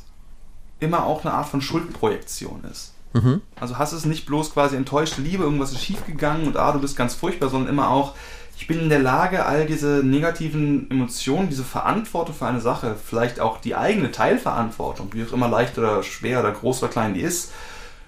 [0.81, 2.95] immer auch eine Art von Schuldprojektion ist.
[3.13, 3.43] Mhm.
[3.59, 6.97] Also Hass ist nicht bloß quasi enttäuschte Liebe, irgendwas ist schiefgegangen und ah, du bist
[6.97, 8.15] ganz furchtbar, sondern immer auch,
[8.57, 13.41] ich bin in der Lage, all diese negativen Emotionen, diese Verantwortung für eine Sache, vielleicht
[13.41, 17.21] auch die eigene Teilverantwortung, wie auch immer leicht oder schwer oder groß oder klein die
[17.21, 17.53] ist,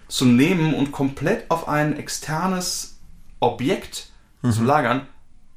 [0.08, 2.98] zu nehmen und komplett auf ein externes
[3.38, 4.10] Objekt
[4.42, 5.06] zu lagern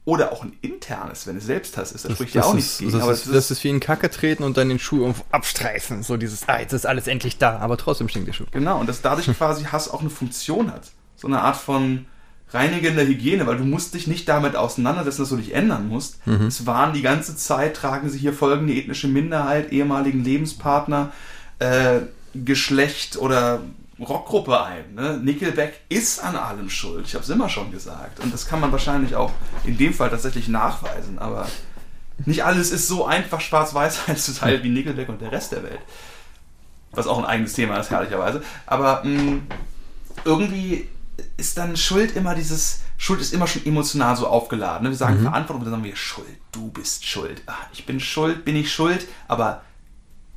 [0.06, 2.06] oder auch ein internes, wenn es Selbsthass ist.
[2.06, 2.92] Da spricht ja auch nichts ist, gegen.
[2.92, 6.04] das, aber ist, es das ist wie in Kacke treten und dann den Schuh abstreifen.
[6.04, 8.46] So dieses, ah, jetzt ist alles endlich da, aber trotzdem stinkt der Schuh.
[8.52, 10.92] Genau, und dass dadurch quasi Hass auch eine Funktion hat.
[11.16, 12.06] So eine Art von
[12.52, 16.20] reinigender Hygiene, weil du musst dich nicht damit auseinandersetzen, dass du dich ändern musst.
[16.48, 21.12] Es waren die ganze Zeit, tragen sie hier folgende ethnische Minderheit, ehemaligen Lebenspartner,
[21.58, 22.02] äh,
[22.36, 23.62] Geschlecht oder
[24.04, 24.96] Rockgruppe ein.
[24.96, 25.18] Ne?
[25.18, 27.08] Nickelback ist an allem schuld.
[27.08, 28.20] Ich habe es immer schon gesagt.
[28.20, 29.32] Und das kann man wahrscheinlich auch
[29.64, 31.20] in dem Fall tatsächlich nachweisen.
[31.20, 31.48] Aber
[32.26, 35.80] nicht alles ist so einfach schwarz-weiß einzuteilen wie Nickelback und der Rest der Welt.
[36.92, 38.44] Was auch ein eigenes Thema ist, herrlicherweise.
[38.68, 39.42] Aber mh,
[40.26, 40.88] irgendwie
[41.38, 44.84] ist dann Schuld immer dieses, Schuld ist immer schon emotional so aufgeladen.
[44.84, 44.90] Ne?
[44.92, 47.42] Wir sagen Verantwortung, dann sagen wir Schuld, du bist schuld.
[47.48, 49.64] Ah, ich bin schuld, bin ich schuld, aber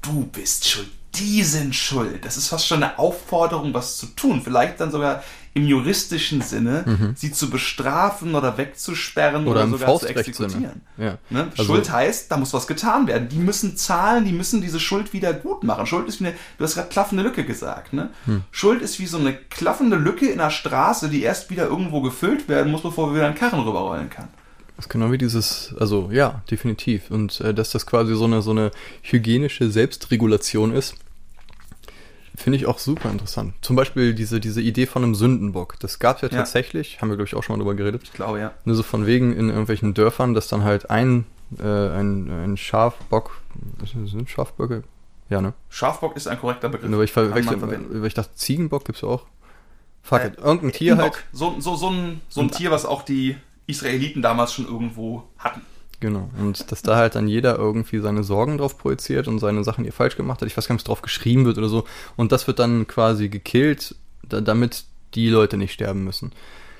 [0.03, 0.91] du bist schuld.
[1.19, 2.25] Die sind schuld.
[2.25, 4.43] Das ist fast schon eine Aufforderung, was zu tun.
[4.43, 5.23] Vielleicht dann sogar
[5.55, 10.83] im juristischen Sinne, sie zu bestrafen oder wegzusperren oder, Oder sogar zu exekutieren.
[10.99, 11.17] Ja.
[11.31, 11.49] Ne?
[11.53, 13.31] Also- Schuld heißt, da muss was getan werden.
[13.31, 15.87] Die müssen zahlen, die müssen diese Schuld wieder gut machen.
[15.87, 18.11] Schuld ist wie eine, du hast gerade klaffende Lücke gesagt, ne?
[18.27, 18.43] Hm.
[18.51, 22.51] Schuld ist wie so eine klaffende Lücke in der Straße, die erst wieder irgendwo gefüllt
[22.51, 24.29] werden muss, bevor wieder ein Karren rüberrollen kann.
[24.77, 27.11] Das ist genau wie dieses, also ja, definitiv.
[27.11, 30.97] Und äh, dass das quasi so eine, so eine hygienische Selbstregulation ist,
[32.37, 33.55] finde ich auch super interessant.
[33.63, 35.79] Zum Beispiel diese, diese Idee von einem Sündenbock.
[35.81, 36.39] Das gab es ja Ja.
[36.39, 38.03] tatsächlich, haben wir, glaube ich, auch schon mal drüber geredet.
[38.05, 38.53] Ich glaube, ja.
[38.65, 41.27] Nur so von wegen in irgendwelchen Dörfern, dass dann halt ein,
[41.59, 43.41] äh, ein, ein Schafbock,
[43.85, 44.85] sind Schafböcke?
[45.29, 45.55] Ja, ne?
[45.71, 46.89] Schafbock ist ein korrekter Begriff.
[46.89, 49.25] Nur weil ich verwechsel, weil ich dachte, Ziegenbock gibt's auch.
[50.03, 50.39] Fuck Äh, it.
[50.39, 51.25] Irgendein Tier halt.
[51.33, 55.63] So, so, so ein, so ein Tier, was auch die Israeliten damals schon irgendwo hatten.
[56.01, 56.29] Genau.
[56.39, 59.91] Und dass da halt dann jeder irgendwie seine Sorgen drauf projiziert und seine Sachen, die
[59.91, 60.49] er falsch gemacht hat.
[60.49, 61.85] Ich weiß gar nicht, ob es drauf geschrieben wird oder so.
[62.17, 63.95] Und das wird dann quasi gekillt,
[64.29, 66.33] da, damit die Leute nicht sterben müssen.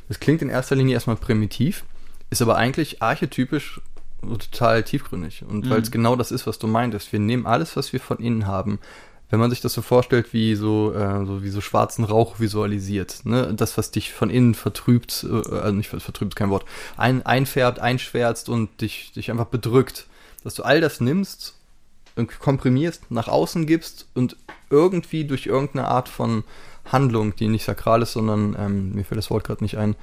[0.09, 1.85] Das klingt in erster Linie erstmal primitiv,
[2.31, 3.81] ist aber eigentlich archetypisch
[4.21, 5.45] total tiefgründig.
[5.49, 7.13] Und weil es genau das ist, was du meintest.
[7.13, 8.79] Wir nehmen alles, was wir von innen haben.
[9.29, 13.25] Wenn man sich das so vorstellt, wie so, äh, so wie so schwarzen Rauch visualisiert,
[13.25, 13.53] ne?
[13.55, 16.65] Das, was dich von innen vertrübt, äh, also nicht vertrübt, ist kein Wort,
[16.97, 20.07] ein, einfärbt, einschwärzt und dich, dich einfach bedrückt.
[20.45, 21.55] Dass du all das nimmst,
[22.15, 24.37] irgendwie komprimierst, nach außen gibst und
[24.71, 26.45] irgendwie durch irgendeine Art von
[26.85, 29.97] Handlung, die nicht sakral ist, sondern, ähm, mir fällt das Wort gerade nicht ein,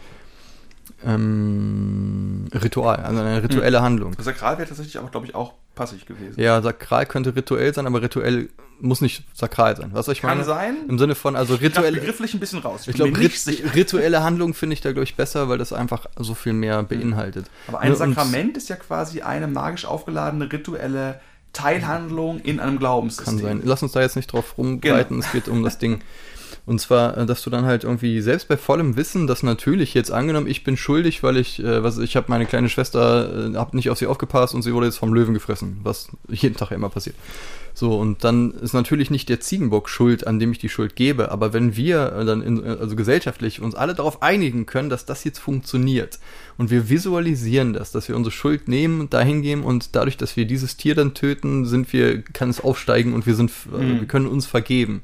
[1.05, 4.15] ähm, Ritual, also eine rituelle Handlung.
[4.19, 6.39] Sakral wäre tatsächlich aber, glaube ich, auch passig gewesen.
[6.39, 9.91] Ja, sakral könnte rituell sein, aber rituell muss nicht sakral sein.
[9.93, 10.43] Was ich Kann meine?
[10.43, 10.75] sein.
[10.89, 12.81] Im Sinne von, also Ich rituelle, begrifflich ein bisschen raus.
[12.87, 13.73] ich bin glaube, sicher.
[13.75, 17.45] rituelle Handlung finde ich da, glaube ich, besser, weil das einfach so viel mehr beinhaltet.
[17.67, 21.21] Aber ein Ne, Sakrament ist ja quasi eine magisch aufgeladene rituelle
[21.53, 23.37] Teilhandlung in einem Glaubenssystem.
[23.37, 23.61] Kann sein.
[23.63, 26.01] Lass uns da jetzt nicht drauf rumreiten, es geht um das Ding.
[26.65, 30.11] Und zwar, äh, dass du dann halt irgendwie selbst bei vollem Wissen, dass natürlich jetzt
[30.11, 33.73] angenommen, ich bin schuldig, weil ich, äh, was ich habe meine kleine Schwester, äh, hab
[33.73, 36.77] nicht auf sie aufgepasst und sie wurde jetzt vom Löwen gefressen, was jeden Tag ja
[36.77, 37.15] immer passiert.
[37.75, 41.31] So, und dann ist natürlich nicht der Ziegenbock schuld, an dem ich die Schuld gebe,
[41.31, 45.05] aber wenn wir äh, dann in, äh, also gesellschaftlich uns alle darauf einigen können, dass
[45.05, 46.19] das jetzt funktioniert
[46.57, 50.45] und wir visualisieren das, dass wir unsere Schuld nehmen, dahin gehen und dadurch, dass wir
[50.45, 53.99] dieses Tier dann töten, sind wir, kann es aufsteigen und wir sind, Mhm.
[54.01, 55.01] wir können uns vergeben.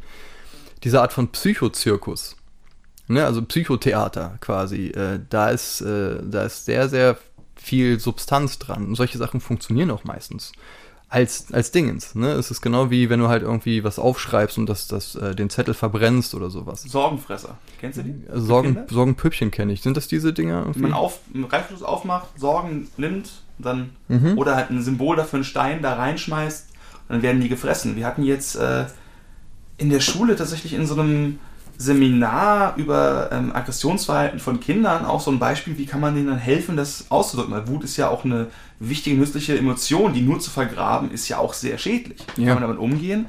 [0.83, 2.35] Diese Art von Psychozirkus,
[3.07, 7.17] ne, also Psychotheater quasi, äh, da ist, äh, da ist sehr, sehr
[7.55, 8.85] viel Substanz dran.
[8.85, 10.53] Und solche Sachen funktionieren auch meistens
[11.09, 12.13] als, als Dingens.
[12.15, 12.31] Ne?
[12.33, 15.49] Es ist genau wie wenn du halt irgendwie was aufschreibst und das, das, äh, den
[15.49, 16.83] Zettel verbrennst oder sowas.
[16.83, 17.57] Sorgenfresser.
[17.79, 18.15] Kennst du die?
[18.29, 18.85] Also Sorgen, Kinder?
[18.89, 19.81] Sorgenpüppchen kenne ich.
[19.81, 20.59] Sind das diese Dinger?
[20.59, 20.79] Irgendwie?
[20.81, 24.37] man auf, einen Reifschluss aufmacht, Sorgen nimmt, dann Mhm.
[24.37, 26.67] oder halt ein Symbol dafür einen Stein da reinschmeißt,
[27.09, 27.95] dann werden die gefressen.
[27.95, 28.85] Wir hatten jetzt äh,
[29.79, 31.39] in der Schule tatsächlich in so einem
[31.77, 36.37] Seminar über ähm, Aggressionsverhalten von Kindern auch so ein Beispiel, wie kann man denen dann
[36.37, 37.53] helfen, das auszudrücken.
[37.53, 38.47] Weil Wut ist ja auch eine
[38.79, 42.19] wichtige, nützliche Emotion, die nur zu vergraben ist ja auch sehr schädlich.
[42.35, 42.47] Wie Ja.
[42.53, 43.27] kann man damit umgehen?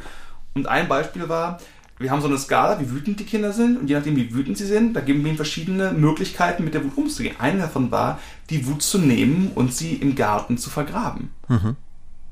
[0.55, 1.61] Und ein Beispiel war,
[2.01, 4.59] wir haben so eine Skala, wie wütend die Kinder sind und je nachdem, wie wütend
[4.59, 7.37] sie sind, da geben wir ihnen verschiedene Möglichkeiten, mit der Wut umzugehen.
[7.39, 11.31] Eine davon war, die Wut zu nehmen und sie im Garten zu vergraben.
[11.47, 11.77] Mhm.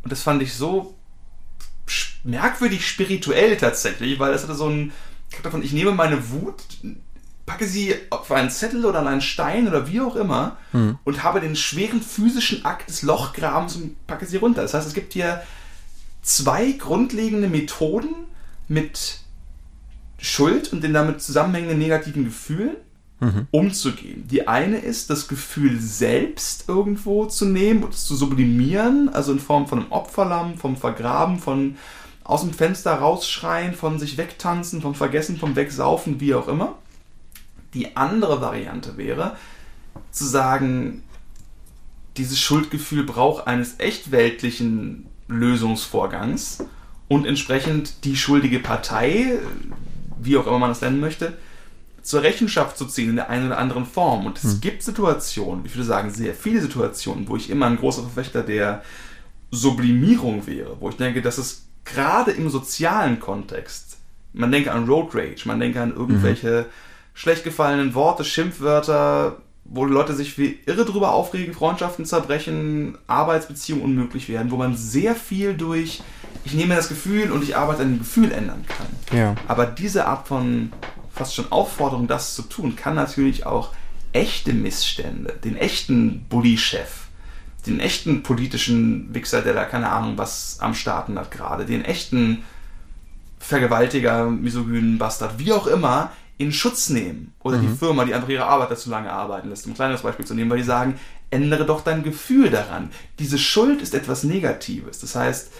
[0.02, 0.94] Und das fand ich so
[2.24, 4.92] merkwürdig spirituell tatsächlich, weil das hatte so ein
[5.42, 6.55] davon, ich nehme meine Wut,
[7.46, 10.98] packe sie auf einen Zettel oder an einen Stein oder wie auch immer Mhm.
[11.05, 14.62] und habe den schweren physischen Akt des Lochgrabens und packe sie runter.
[14.62, 15.42] Das heißt, es gibt hier
[16.22, 18.14] zwei grundlegende Methoden
[18.68, 19.20] mit
[20.18, 22.77] Schuld und den damit zusammenhängenden negativen Gefühlen
[23.20, 23.48] Mhm.
[23.50, 24.28] umzugehen.
[24.28, 29.40] Die eine ist, das Gefühl selbst irgendwo zu nehmen und es zu sublimieren, also in
[29.40, 31.76] Form von einem Opferlamm, vom Vergraben, von
[32.22, 36.76] aus dem Fenster rausschreien, von sich wegtanzen, vom Vergessen, vom Wegsaufen, wie auch immer.
[37.74, 39.37] Die andere Variante wäre,
[40.12, 41.02] zu sagen,
[42.16, 46.64] dieses Schuldgefühl braucht eines echt weltlichen Lösungsvorgangs
[47.09, 49.38] und entsprechend die schuldige Partei,
[50.20, 51.37] wie auch immer man das nennen möchte,
[52.08, 54.24] zur Rechenschaft zu ziehen in der einen oder anderen Form.
[54.24, 58.00] Und es gibt Situationen, ich würde sagen, sehr viele Situationen, wo ich immer ein großer
[58.00, 58.82] Verfechter der
[59.50, 63.98] Sublimierung wäre, wo ich denke, dass es gerade im sozialen Kontext,
[64.32, 66.64] man denke an Road Rage, man denke an irgendwelche
[67.12, 74.30] schlecht gefallenen Worte, Schimpfwörter, wo Leute sich wie irre drüber aufregen, Freundschaften zerbrechen, Arbeitsbeziehungen unmöglich
[74.30, 76.02] werden, wo man sehr viel durch,
[76.44, 79.18] ich nehme das Gefühl und ich arbeite an dem Gefühl ändern kann.
[79.18, 79.34] Ja.
[79.46, 80.72] Aber diese Art von
[81.18, 83.72] fast schon Aufforderung, das zu tun, kann natürlich auch
[84.12, 87.09] echte Missstände, den echten Bully-Chef,
[87.66, 92.44] den echten politischen Wichser, der da keine Ahnung was am Starten hat gerade, den echten
[93.38, 97.35] Vergewaltiger, misogynen Bastard, wie auch immer, in Schutz nehmen.
[97.40, 100.24] Oder die Firma, die einfach ihre Arbeiter zu lange arbeiten lässt, um ein kleineres Beispiel
[100.24, 100.98] zu nehmen, weil die sagen,
[101.31, 102.90] ändere doch dein Gefühl daran.
[103.18, 105.00] Diese Schuld ist etwas Negatives.
[105.00, 105.52] Das heißt,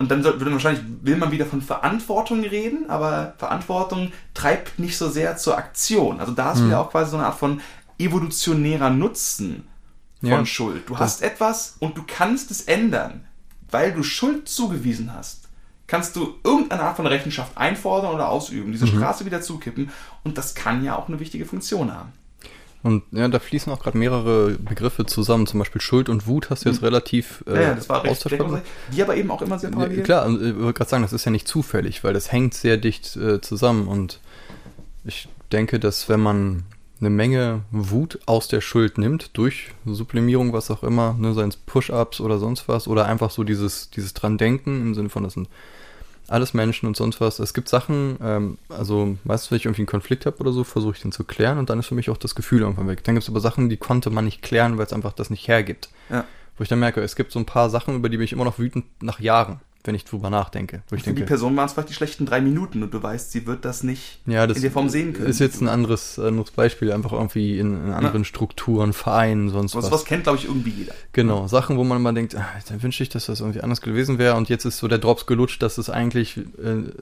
[0.00, 4.96] und dann würde man wahrscheinlich, will man wieder von Verantwortung reden, aber Verantwortung treibt nicht
[4.96, 6.20] so sehr zur Aktion.
[6.20, 7.60] Also da ist wieder auch quasi so eine Art von
[7.98, 9.68] evolutionärer Nutzen
[10.20, 10.46] von Ja.
[10.46, 10.88] Schuld.
[10.88, 13.26] Du hast etwas und du kannst es ändern.
[13.70, 15.50] Weil du Schuld zugewiesen hast,
[15.86, 19.90] kannst du irgendeine Art von Rechenschaft einfordern oder ausüben, diese Straße wieder zukippen
[20.24, 22.12] und das kann ja auch eine wichtige Funktion haben.
[22.82, 25.46] Und ja, da fließen auch gerade mehrere Begriffe zusammen.
[25.46, 28.62] Zum Beispiel Schuld und Wut hast du jetzt relativ äh, Ja, ja, das war austauschbar.
[28.94, 29.98] Die aber eben auch immer sehr parallel.
[29.98, 32.54] Ja, klar, und ich wollte gerade sagen, das ist ja nicht zufällig, weil das hängt
[32.54, 33.86] sehr dicht äh, zusammen.
[33.86, 34.20] Und
[35.04, 36.64] ich denke, dass wenn man
[37.00, 41.56] eine Menge Wut aus der Schuld nimmt, durch Sublimierung, was auch immer, ne, seien es
[41.56, 45.34] Push-Ups oder sonst was, oder einfach so dieses, dieses dran denken, im Sinne von, das
[45.34, 45.48] sind
[46.30, 47.38] alles Menschen und sonst was.
[47.40, 50.94] Es gibt Sachen, ähm, also meistens, wenn ich irgendwie einen Konflikt habe oder so, versuche
[50.94, 53.02] ich den zu klären und dann ist für mich auch das Gefühl irgendwann weg.
[53.04, 55.48] Dann gibt es aber Sachen, die konnte man nicht klären, weil es einfach das nicht
[55.48, 55.90] hergibt.
[56.08, 56.24] Ja.
[56.56, 58.44] Wo ich dann merke, es gibt so ein paar Sachen, über die bin ich immer
[58.44, 60.82] noch wütend nach Jahren, wenn ich drüber nachdenke.
[60.88, 63.02] Wo ich Für die denke, Person waren es vielleicht die schlechten drei Minuten und du
[63.02, 65.28] weißt, sie wird das nicht ja, das in der Form sehen können.
[65.28, 69.90] ist jetzt ein anderes, anderes Beispiel, einfach irgendwie in, in anderen Strukturen, Vereinen, sonst was,
[69.90, 70.04] was.
[70.04, 70.94] kennt, glaube ich, irgendwie jeder.
[71.12, 74.18] Genau, Sachen, wo man mal denkt, ah, dann wünsche ich, dass das irgendwie anders gewesen
[74.18, 76.92] wäre und jetzt ist so der Drops gelutscht, dass es eigentlich äh,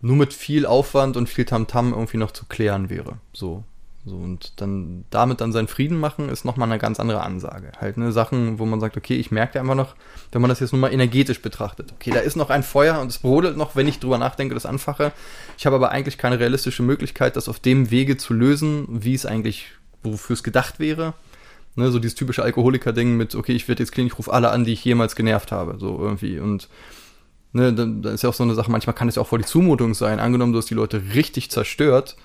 [0.00, 3.18] nur mit viel Aufwand und viel Tamtam irgendwie noch zu klären wäre.
[3.32, 3.64] So.
[4.08, 7.72] So, und dann damit dann seinen Frieden machen, ist nochmal eine ganz andere Ansage.
[7.80, 9.94] Halt, ne, Sachen, wo man sagt, okay, ich merke einfach noch,
[10.32, 13.08] wenn man das jetzt nur mal energetisch betrachtet, okay, da ist noch ein Feuer und
[13.08, 15.12] es brodelt noch, wenn ich drüber nachdenke, das anfache.
[15.56, 19.26] Ich habe aber eigentlich keine realistische Möglichkeit, das auf dem Wege zu lösen, wie es
[19.26, 19.66] eigentlich,
[20.02, 21.14] wofür es gedacht wäre.
[21.76, 24.64] Ne, so dieses typische Alkoholiker-Ding mit, okay, ich werde jetzt clean, ich rufe alle an,
[24.64, 26.40] die ich jemals genervt habe, so irgendwie.
[26.40, 26.68] Und
[27.52, 29.40] ne, dann, dann ist ja auch so eine Sache, manchmal kann es ja auch voll
[29.40, 30.18] die Zumutung sein.
[30.18, 32.16] Angenommen, du hast die Leute richtig zerstört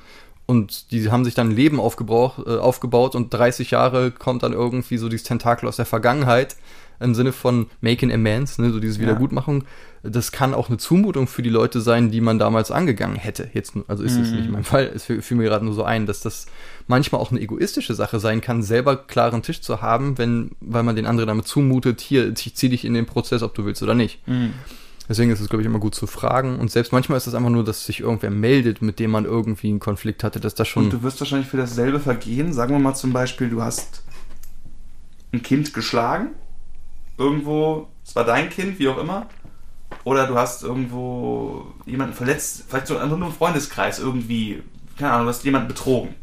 [0.46, 4.54] und die haben sich dann ein Leben aufgebaut, äh, aufgebaut und 30 Jahre kommt dann
[4.54, 6.56] irgendwie so dieses Tentakel aus der Vergangenheit
[7.00, 9.04] im Sinne von making amends, ne, so dieses Ja.
[9.04, 9.66] Wiedergutmachung.
[10.04, 13.50] Das kann auch eine Zumutung für die Leute sein, die man damals angegangen hätte.
[13.54, 14.92] Jetzt, also ist es nicht mein Fall.
[14.94, 16.46] Es fiel mir gerade nur so ein, dass das
[16.88, 20.98] manchmal auch eine egoistische Sache sein kann, selber klaren Tisch zu haben, wenn, weil man
[20.98, 23.96] den anderen damit zumutet, hier, ich zieh dich in den Prozess, ob du willst oder
[23.96, 24.20] nicht.
[25.10, 26.60] Deswegen ist es, glaube ich, immer gut zu fragen.
[26.60, 29.70] Und selbst manchmal ist es einfach nur, dass sich irgendwer meldet, mit dem man irgendwie
[29.70, 30.86] einen Konflikt hatte, dass das schon.
[30.86, 34.04] Und du wirst wahrscheinlich für dasselbe Vergehen, sagen wir mal zum Beispiel, du hast
[35.34, 36.30] ein Kind geschlagen,
[37.18, 39.28] irgendwo, es war dein Kind, wie auch immer,
[40.04, 44.64] oder du hast irgendwo jemanden verletzt, vielleicht so nur im Freundeskreis irgendwie,
[44.98, 46.16] keine Ahnung, du hast jemanden betrogen.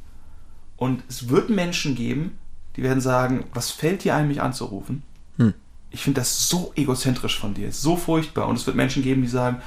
[0.76, 2.38] Und es wird Menschen geben,
[2.76, 5.02] die werden sagen, was fällt dir ein, mich anzurufen?
[5.90, 8.46] Ich finde das so egozentrisch von dir, so furchtbar.
[8.48, 9.61] Und es wird Menschen geben, die sagen,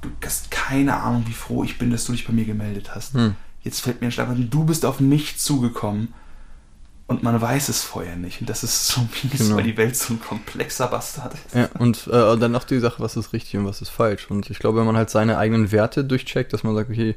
[0.00, 3.14] du hast keine Ahnung, wie froh ich bin, dass du dich bei mir gemeldet hast.
[3.14, 3.34] Hm.
[3.62, 6.14] Jetzt fällt mir ein Schlag, du bist auf mich zugekommen.
[7.06, 8.42] und man weiß es vorher nicht.
[8.42, 9.56] Und das ist so mies, Genau.
[9.56, 11.54] weil die Welt so ein komplexer Bastard ist.
[11.54, 14.30] Ja, und äh, dann noch die Sache, was ist richtig und was ist falsch.
[14.30, 17.16] Und ich glaube, wenn man halt seine eigenen Werte durchcheckt, dass man sagt, okay,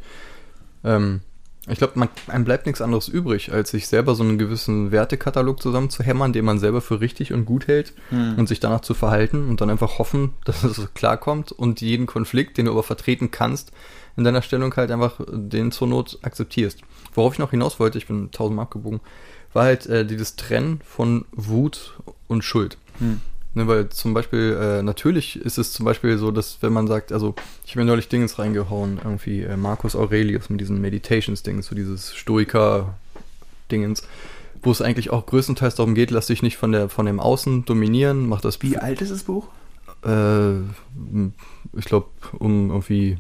[0.86, 1.20] ähm,
[1.68, 5.62] ich glaube, man, einem bleibt nichts anderes übrig, als sich selber so einen gewissen Wertekatalog
[5.62, 8.36] zusammenzuhämmern, den man selber für richtig und gut hält Hm.
[8.38, 12.58] und sich danach zu verhalten und dann einfach hoffen, dass es klarkommt und jeden Konflikt,
[12.58, 13.72] den du aber vertreten kannst,
[14.18, 16.82] in deiner Stellung halt einfach den zur Not akzeptierst.
[17.14, 19.00] Worauf ich noch hinaus wollte, ich bin tausendmal abgebogen,
[19.54, 21.94] war halt äh, dieses Trennen von Wut
[22.28, 22.78] und Schuld.
[23.00, 23.22] Hm.
[23.54, 27.12] Ne, weil zum Beispiel, äh, natürlich ist es zum Beispiel so, dass wenn man sagt,
[27.12, 27.36] also
[27.66, 32.16] ich habe mir neulich Dingens reingehauen, irgendwie äh, Marcus Aurelius mit diesen Meditations-Dings, so dieses
[32.16, 34.04] Stoiker-Dingens,
[34.64, 37.66] wo es eigentlich auch größtenteils darum geht, lass dich nicht von der von dem Außen
[37.66, 39.48] dominieren, mach das Wie alt ist das Buch?
[40.06, 40.60] äh,
[41.78, 42.08] ich glaube
[42.40, 43.18] um irgendwie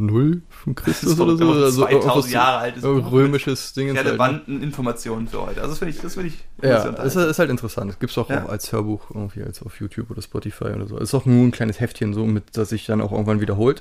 [0.00, 1.42] null von Christus oder so.
[1.44, 3.90] immer Also 2000 irgendwas Jahre altes so Buch römisches Ding.
[3.96, 5.60] Relevanten Informationen für heute.
[5.60, 7.98] Also das finde ich, das finde ich Ja, ist, ist halt interessant.
[8.00, 8.44] Gibt es auch, Ja.
[8.44, 10.98] auch als Hörbuch irgendwie, als auf YouTube oder Spotify oder so.
[10.98, 13.80] Ist auch nur ein kleines Heftchen so, mit das sich dann auch irgendwann wiederholt.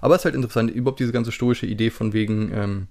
[0.00, 2.86] Aber es ist halt interessant, überhaupt diese ganze stoische Idee von wegen, ähm,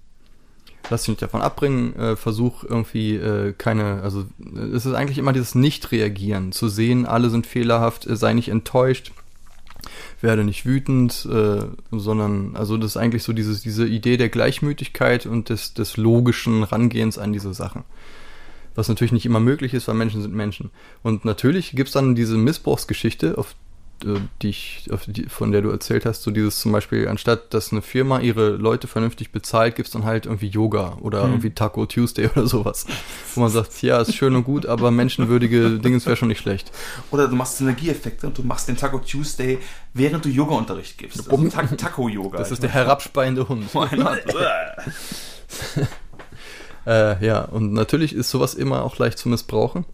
[0.90, 5.18] lass dich nicht davon abbringen, äh, versuch irgendwie äh, keine, also äh, es ist eigentlich
[5.18, 9.12] immer dieses Nicht-Reagieren, zu sehen, alle sind fehlerhaft, äh, sei nicht enttäuscht,
[10.22, 15.26] werde nicht wütend, äh, sondern, also das ist eigentlich so dieses, diese Idee der Gleichmütigkeit
[15.26, 17.84] und des, des logischen Rangehens an diese Sachen.
[18.76, 20.72] Was natürlich nicht immer möglich ist, weil Menschen sind Menschen.
[21.02, 23.56] Und natürlich gibt es dann diese Missbrauchsgeschichte, auf
[24.42, 24.90] die ich,
[25.30, 28.88] von der du erzählt hast, so dieses zum Beispiel, anstatt dass eine Firma ihre Leute
[28.88, 31.32] vernünftig bezahlt, gibt es dann halt irgendwie Yoga oder Hm.
[31.32, 32.86] irgendwie Taco Tuesday oder sowas.
[33.34, 36.72] Wo man sagt, ja, ist schön und gut, aber menschenwürdige Dinge wäre schon nicht schlecht.
[37.12, 39.60] Oder du machst Synergieeffekte und du machst den Taco Tuesday,
[39.94, 41.30] während du Yoga-Unterricht gibst.
[41.30, 42.38] Also Ta Taco-Yoga.
[42.38, 43.66] Das ist der herabspeiende Hund.
[46.88, 49.86] Äh, ja, und natürlich ist sowas immer auch leicht zu missbrauchen.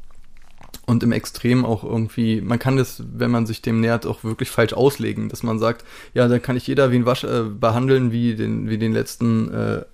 [0.91, 4.49] Und im Extrem auch irgendwie, man kann das, wenn man sich dem nähert, auch wirklich
[4.49, 8.11] falsch auslegen, dass man sagt, ja, dann kann ich jeder wie ein Wasch äh, behandeln,
[8.11, 9.85] wie den, wie den letzten äh,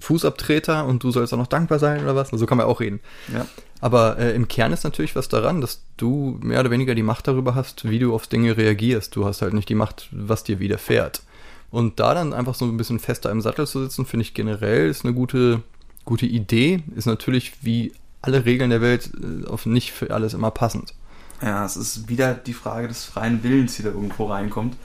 [0.00, 2.30] Fußabtreter und du sollst auch noch dankbar sein oder was.
[2.30, 2.98] So kann man auch reden.
[3.32, 3.46] ja.
[3.80, 7.28] Aber äh, im Kern ist natürlich was daran, dass du mehr oder weniger die Macht
[7.28, 9.14] darüber hast, wie du auf Dinge reagierst.
[9.14, 11.22] Du hast halt nicht die Macht, was dir widerfährt.
[11.70, 14.88] Und da dann einfach so ein bisschen fester im Sattel zu sitzen, finde ich generell
[14.88, 15.62] ist eine gute,
[16.04, 16.82] gute Idee.
[16.96, 20.94] Ist natürlich wie alle Regeln der Welt äh, auf nicht für alles immer passend.
[21.42, 24.76] Ja, es ist wieder die Frage des freien Willens, die da irgendwo reinkommt,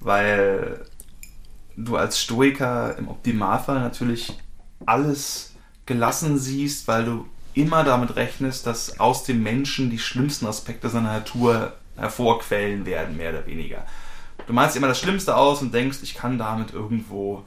[0.00, 0.84] weil
[1.76, 4.38] du als Stoiker im Optimalfall natürlich
[4.86, 5.52] alles
[5.86, 11.14] gelassen siehst, weil du immer damit rechnest, dass aus dem Menschen die schlimmsten Aspekte seiner
[11.14, 13.84] Natur hervorquellen werden, mehr oder weniger.
[14.46, 17.44] Du malst immer das Schlimmste aus und denkst, ich kann damit irgendwo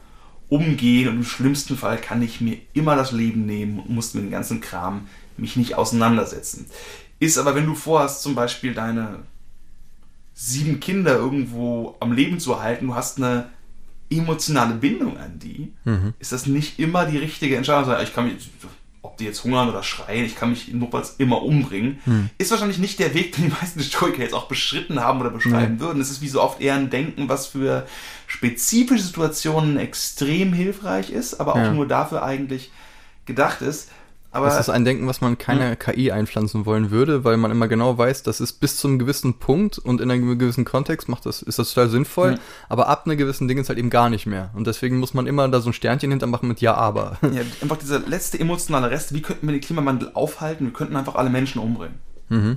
[0.50, 4.26] umgehen und im schlimmsten Fall kann ich mir immer das Leben nehmen und muss mit
[4.26, 6.66] dem ganzen Kram mich nicht auseinandersetzen.
[7.20, 9.20] Ist aber, wenn du vorhast, zum Beispiel deine
[10.34, 13.50] sieben Kinder irgendwo am Leben zu halten, du hast eine
[14.10, 15.72] emotionale Bindung an die,
[16.20, 17.94] ist das nicht immer die richtige Entscheidung.
[18.04, 18.50] Ich kann mich,
[19.04, 22.00] ob die jetzt hungern oder schreien, ich kann mich notfalls immer umbringen.
[22.38, 25.80] Ist wahrscheinlich nicht der Weg, den die meisten Stoiker jetzt auch beschritten haben oder beschreiben
[25.80, 26.02] würden.
[26.02, 27.86] Es ist wie so oft eher ein Denken, was für
[28.28, 31.72] spezifische Situationen extrem hilfreich ist, aber auch Ja.
[31.72, 32.72] nur dafür eigentlich
[33.26, 33.90] gedacht ist.
[34.34, 37.68] Aber Das ist ein Denken, was man keiner KI einpflanzen wollen würde, weil man immer
[37.68, 41.26] genau weiß, das ist bis zu einem gewissen Punkt und in einem gewissen Kontext macht
[41.26, 42.38] das, ist das total sinnvoll, Ja.
[42.70, 44.50] aber ab einer gewissen Dinge ist halt eben gar nicht mehr.
[44.56, 47.18] Und deswegen muss man immer da so ein Sternchen hintermachen mit Ja, aber.
[47.24, 50.66] Ja, einfach dieser letzte emotionale Rest, wie könnten wir den Klimawandel aufhalten?
[50.68, 52.00] Wir könnten einfach alle Menschen umbringen.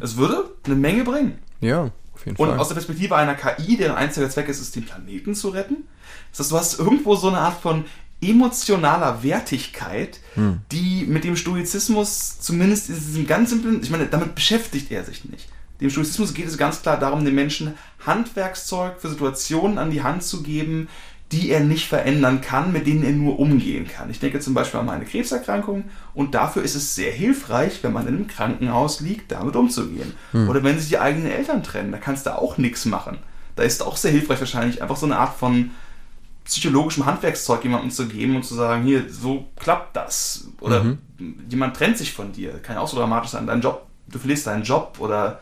[0.00, 1.38] Es würde eine Menge bringen.
[1.60, 2.58] ja, auf jeden Und Fall.
[2.60, 5.78] aus der Perspektive einer KI, deren einziger Zweck ist es, den Planeten zu retten.
[6.30, 7.84] Das heißt, du hast irgendwo so eine Art von
[8.30, 10.20] emotionaler Wertigkeit,
[10.72, 15.24] die mit dem Stoizismus zumindest in diesem ganz simplen, ich meine, damit beschäftigt er sich
[15.24, 15.48] nicht.
[15.80, 17.74] Dem Stoizismus geht es ganz klar darum, den Menschen
[18.06, 20.88] Handwerkszeug für Situationen an die Hand zu geben,
[21.32, 24.10] die er nicht verändern kann, mit denen er nur umgehen kann.
[24.10, 25.84] Ich denke zum Beispiel an meine Krebserkrankung
[26.14, 30.14] und dafür ist es sehr hilfreich, wenn man in einem Krankenhaus liegt, damit umzugehen.
[30.48, 33.18] Oder wenn sich die eigenen Eltern trennen, da kannst du auch nichts machen.
[33.56, 35.70] Da ist auch sehr hilfreich wahrscheinlich einfach so eine Art von
[36.44, 40.48] psychologischem Handwerkszeug jemandem zu geben und zu sagen, hier, so klappt das.
[40.60, 40.96] Oder
[41.48, 42.58] jemand trennt sich von dir.
[42.60, 43.46] Kann ja auch so dramatisch sein.
[43.46, 45.40] Dein Job, du verlierst deinen Job oder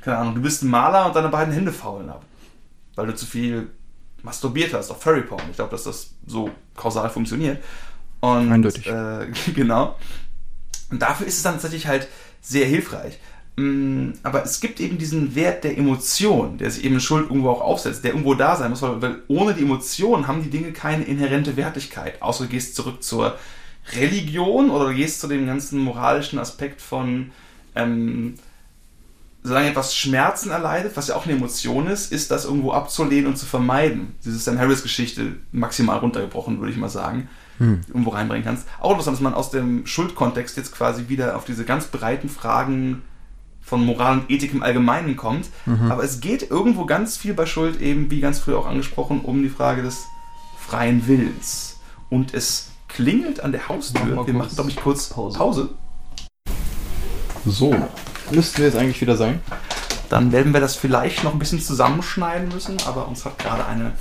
[0.00, 2.24] keine Ahnung, du bist ein Maler und deine beiden Hände faulen ab.
[2.94, 3.70] Weil du zu viel
[4.22, 5.42] masturbiert hast auf Furry Porn.
[5.50, 7.62] Ich glaube, dass das so kausal funktioniert.
[8.20, 8.86] Und, Eindeutig.
[8.86, 9.96] Äh, genau.
[10.90, 12.08] Und dafür ist es dann tatsächlich halt
[12.40, 13.18] sehr hilfreich.
[13.58, 17.50] Mm, Aber es gibt eben diesen Wert der Emotion, der sich eben in Schuld irgendwo
[17.50, 20.70] auch aufsetzt, der irgendwo da sein muss, weil, weil ohne die Emotion haben die Dinge
[20.70, 23.36] keine inhärente Wertigkeit, außer du gehst zurück zur
[23.96, 27.32] Religion oder du gehst zu dem ganzen moralischen Aspekt von,
[27.74, 28.34] ähm,
[29.42, 33.38] solange etwas Schmerzen erleidet, was ja auch eine Emotion ist, ist das irgendwo abzulehnen und
[33.38, 34.14] zu vermeiden.
[34.24, 37.28] Diese Sam Harris-Geschichte maximal runtergebrochen, würde ich mal sagen,
[37.58, 37.80] hm.
[37.88, 38.68] irgendwo reinbringen kannst.
[38.78, 43.02] Auch interessant, dass man aus dem Schuldkontext jetzt quasi wieder auf diese ganz breiten Fragen
[43.68, 45.48] von Moral und Ethik im Allgemeinen kommt.
[45.66, 45.92] Mhm.
[45.92, 49.42] Aber es geht irgendwo ganz viel bei Schuld eben, wie ganz früher auch angesprochen, um
[49.42, 50.06] die Frage des
[50.58, 51.78] freien Willens.
[52.08, 54.26] Und es klingelt an der Haustür.
[54.26, 55.38] Wir machen, glaube ich, kurz Pause.
[55.38, 55.68] Pause.
[57.44, 57.74] So,
[58.30, 59.40] müssten wir jetzt eigentlich wieder sein.
[60.08, 63.92] Dann werden wir das vielleicht noch ein bisschen zusammenschneiden müssen, aber uns hat gerade eine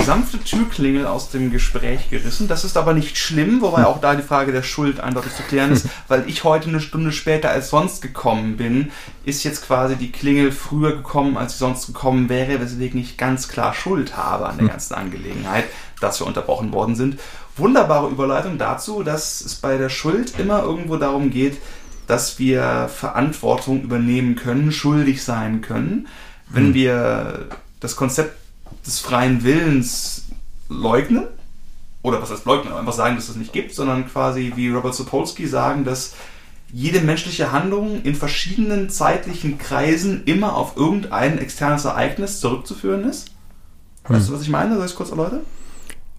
[0.00, 2.48] sanfte Türklingel aus dem Gespräch gerissen.
[2.48, 5.72] Das ist aber nicht schlimm, wobei auch da die Frage der Schuld eindeutig zu klären
[5.72, 8.90] ist, weil ich heute eine Stunde später als sonst gekommen bin,
[9.24, 13.48] ist jetzt quasi die Klingel früher gekommen, als sie sonst gekommen wäre, weswegen ich ganz
[13.48, 14.70] klar Schuld habe an der hm.
[14.70, 15.64] ganzen Angelegenheit,
[16.00, 17.20] dass wir unterbrochen worden sind.
[17.56, 21.58] Wunderbare Überleitung dazu, dass es bei der Schuld immer irgendwo darum geht,
[22.06, 26.08] dass wir Verantwortung übernehmen können, schuldig sein können.
[26.48, 26.74] Wenn hm.
[26.74, 27.46] wir
[27.80, 28.41] das Konzept
[28.86, 30.26] des freien Willens
[30.68, 31.26] leugnen,
[32.02, 34.94] oder was heißt leugnen, einfach sagen, dass es das nicht gibt, sondern quasi wie Robert
[34.94, 36.14] Sapolsky sagen, dass
[36.72, 43.28] jede menschliche Handlung in verschiedenen zeitlichen Kreisen immer auf irgendein externes Ereignis zurückzuführen ist.
[44.04, 44.16] Hm.
[44.16, 44.74] Weißt du, was ich meine?
[44.74, 45.40] Soll ich es kurz erläutern?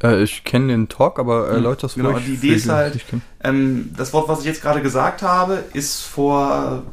[0.01, 3.03] Äh, ich kenne den Talk, aber äh, Leute, das Genau, die Idee ist halt,
[3.43, 6.83] ähm, das Wort, was ich jetzt gerade gesagt habe, ist vor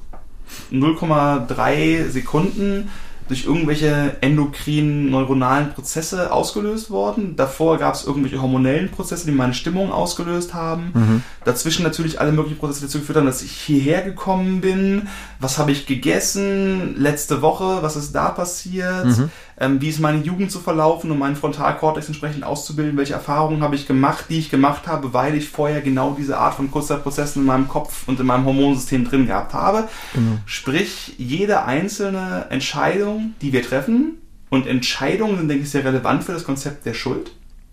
[0.73, 2.91] 0,3 Sekunden
[3.31, 7.37] durch irgendwelche endokrinen neuronalen Prozesse ausgelöst worden.
[7.37, 10.91] Davor gab es irgendwelche hormonellen Prozesse, die meine Stimmung ausgelöst haben.
[10.93, 11.23] Mhm.
[11.45, 15.07] Dazwischen natürlich alle möglichen Prozesse, die dazu geführt haben, dass ich hierher gekommen bin.
[15.39, 17.79] Was habe ich gegessen letzte Woche?
[17.83, 19.07] Was ist da passiert?
[19.07, 19.31] Mhm.
[19.61, 22.97] Ähm, wie ist meine Jugend zu verlaufen, um meinen Frontalkortex entsprechend auszubilden?
[22.97, 26.55] Welche Erfahrungen habe ich gemacht, die ich gemacht habe, weil ich vorher genau diese Art
[26.55, 29.89] von Kurzzeitprozessen in meinem Kopf und in meinem Hormonsystem drin gehabt habe?
[30.15, 30.39] Mhm.
[30.47, 34.17] Sprich, jede einzelne Entscheidung, die wir treffen,
[34.51, 37.31] und Entscheidungen sind, denke ich, sehr relevant für das Konzept der Schuld.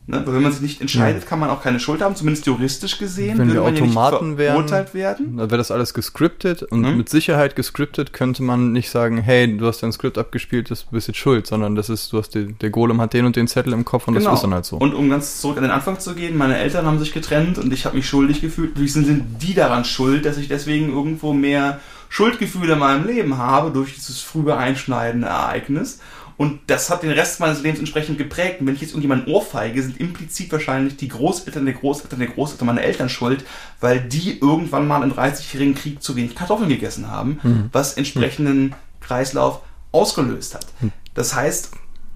[0.09, 0.25] Ne?
[0.25, 1.29] Weil wenn man sich nicht entscheidet, ja.
[1.29, 3.37] kann man auch keine Schuld haben, zumindest juristisch gesehen.
[3.37, 5.37] Wenn wir Automaten ja wären, werden.
[5.37, 6.95] Dann wäre das alles gescriptet und mhm.
[6.95, 11.09] mit Sicherheit gescriptet könnte man nicht sagen, hey, du hast dein Skript abgespielt, du bist
[11.09, 13.73] jetzt schuld, sondern das ist, du hast die, der Golem hat den und den Zettel
[13.73, 14.29] im Kopf und genau.
[14.29, 14.77] das ist dann halt so.
[14.77, 17.73] Und um ganz zurück an den Anfang zu gehen, meine Eltern haben sich getrennt und
[17.73, 18.79] ich habe mich schuldig gefühlt.
[18.79, 23.71] Wie sind die daran schuld, dass ich deswegen irgendwo mehr Schuldgefühle in meinem Leben habe
[23.71, 25.99] durch dieses frühe einschneidende Ereignis?
[26.37, 28.61] Und das hat den Rest meines Lebens entsprechend geprägt.
[28.61, 32.67] Und wenn ich jetzt irgendjemanden ohrfeige, sind implizit wahrscheinlich die Großeltern der Großeltern der Großeltern
[32.67, 33.43] meine Eltern schuld,
[33.79, 37.69] weil die irgendwann mal im 30-jährigen Krieg zu wenig Kartoffeln gegessen haben, mhm.
[37.71, 39.61] was entsprechenden Kreislauf
[39.91, 40.67] ausgelöst hat.
[40.79, 40.91] Mhm.
[41.15, 41.71] Das heißt,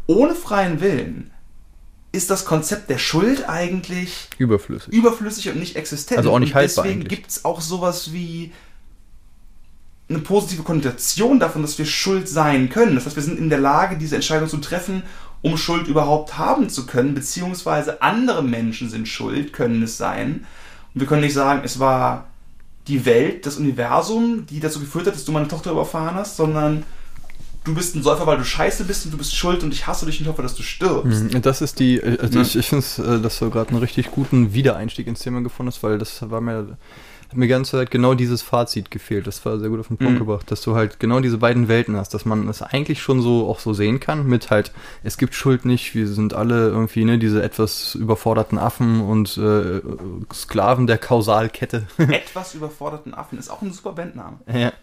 [0.05, 1.31] ohne freien Willen
[2.11, 6.19] ist das Konzept der Schuld eigentlich überflüssig, überflüssig und nicht existent.
[6.19, 6.83] Also auch nicht haltbar.
[6.83, 8.51] Deswegen gibt es auch sowas wie
[10.13, 12.95] eine positive Konnotation davon, dass wir schuld sein können.
[12.95, 15.03] Das heißt, wir sind in der Lage, diese Entscheidung zu treffen,
[15.41, 20.45] um Schuld überhaupt haben zu können, beziehungsweise andere Menschen sind schuld, können es sein.
[20.93, 22.27] Und wir können nicht sagen, es war
[22.87, 26.83] die Welt, das Universum, die dazu geführt hat, dass du meine Tochter überfahren hast, sondern
[27.63, 30.05] du bist ein Säufer, weil du scheiße bist und du bist schuld und ich hasse
[30.05, 31.33] dich und hoffe, dass du stirbst.
[31.33, 32.43] Mhm, das ist die, also mhm.
[32.43, 35.83] ich, ich finde, äh, dass du gerade einen richtig guten Wiedereinstieg ins Thema gefunden hast,
[35.83, 36.77] weil das war mir
[37.31, 39.25] hat mir ganz Zeit genau dieses Fazit gefehlt.
[39.25, 40.19] Das war sehr gut auf den Punkt mhm.
[40.19, 43.47] gebracht, dass du halt genau diese beiden Welten hast, dass man es eigentlich schon so
[43.47, 44.73] auch so sehen kann mit halt,
[45.03, 49.79] es gibt Schuld nicht, wir sind alle irgendwie ne, diese etwas überforderten Affen und äh,
[50.33, 51.87] Sklaven der Kausalkette.
[51.97, 54.39] Etwas überforderten Affen ist auch ein super Bandname.
[54.53, 54.73] Ja,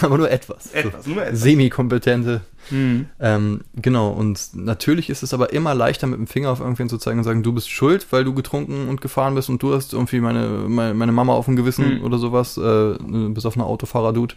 [0.00, 0.72] aber nur etwas.
[0.72, 1.40] Etwas, so nur etwas.
[1.40, 2.40] Semi-kompetente
[2.70, 3.06] Mhm.
[3.20, 6.98] Ähm, genau, und natürlich ist es aber immer leichter, mit dem Finger auf irgendwen zu
[6.98, 9.92] zeigen und sagen, du bist schuld, weil du getrunken und gefahren bist und du hast
[9.92, 11.97] irgendwie meine, meine, meine Mama auf dem Gewissen mhm.
[12.02, 12.94] Oder sowas, äh,
[13.28, 14.34] bis auf eine Autofahrer-Dude.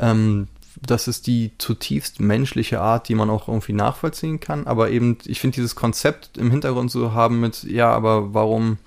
[0.00, 0.48] Ähm,
[0.80, 4.66] das ist die zutiefst menschliche Art, die man auch irgendwie nachvollziehen kann.
[4.66, 8.78] Aber eben, ich finde dieses Konzept im Hintergrund zu haben mit, ja, aber warum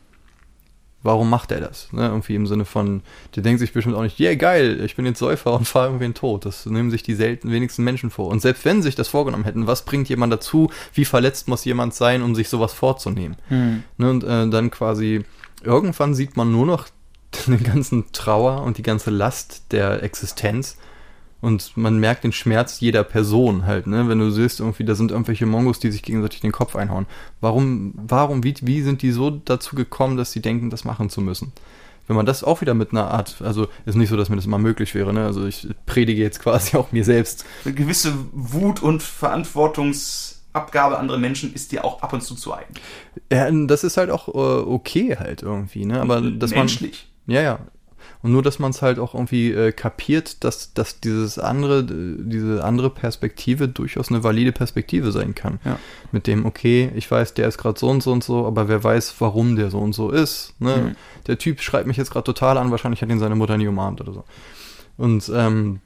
[1.03, 1.91] warum macht er das?
[1.91, 2.07] Ne?
[2.07, 3.01] Irgendwie im Sinne von,
[3.35, 6.13] der denkt sich bestimmt auch nicht, yeah, geil, ich bin jetzt Säufer und fahre irgendwen
[6.13, 6.45] tot.
[6.45, 8.27] Das nehmen sich die selten wenigsten Menschen vor.
[8.27, 10.69] Und selbst wenn sie sich das vorgenommen hätten, was bringt jemand dazu?
[10.93, 13.37] Wie verletzt muss jemand sein, um sich sowas vorzunehmen?
[13.47, 13.83] Hm.
[13.97, 14.09] Ne?
[14.09, 15.23] Und äh, dann quasi,
[15.63, 16.87] irgendwann sieht man nur noch
[17.47, 20.77] den ganzen Trauer und die ganze Last der Existenz
[21.41, 24.07] und man merkt den Schmerz jeder Person halt, ne?
[24.07, 27.07] Wenn du siehst, irgendwie, da sind irgendwelche Mongos, die sich gegenseitig den Kopf einhauen.
[27.41, 31.19] Warum, warum, wie, wie sind die so dazu gekommen, dass sie denken, das machen zu
[31.19, 31.51] müssen?
[32.07, 34.45] Wenn man das auch wieder mit einer Art, also ist nicht so, dass mir das
[34.45, 35.25] immer möglich wäre, ne?
[35.25, 37.43] Also ich predige jetzt quasi auch mir selbst.
[37.65, 42.53] Eine gewisse Wut und Verantwortungs Abgabe anderer Menschen ist dir auch ab und zu zu
[42.53, 42.73] eigen.
[43.31, 46.01] Ja, das ist halt auch äh, okay halt irgendwie, ne?
[46.01, 47.05] Aber dass Menschlich.
[47.05, 47.10] man.
[47.27, 47.59] Ja, ja.
[48.23, 52.63] Und nur, dass man es halt auch irgendwie äh, kapiert, dass, dass dieses andere, diese
[52.63, 55.59] andere Perspektive durchaus eine valide Perspektive sein kann.
[55.65, 55.77] Ja.
[56.11, 58.83] Mit dem, okay, ich weiß, der ist gerade so und so und so, aber wer
[58.83, 60.53] weiß, warum der so und so ist.
[60.59, 60.77] Ne?
[60.77, 60.95] Mhm.
[61.27, 64.01] Der Typ schreibt mich jetzt gerade total an, wahrscheinlich hat ihn seine Mutter nie umarmt
[64.01, 64.23] oder so.
[64.97, 65.81] Und ähm,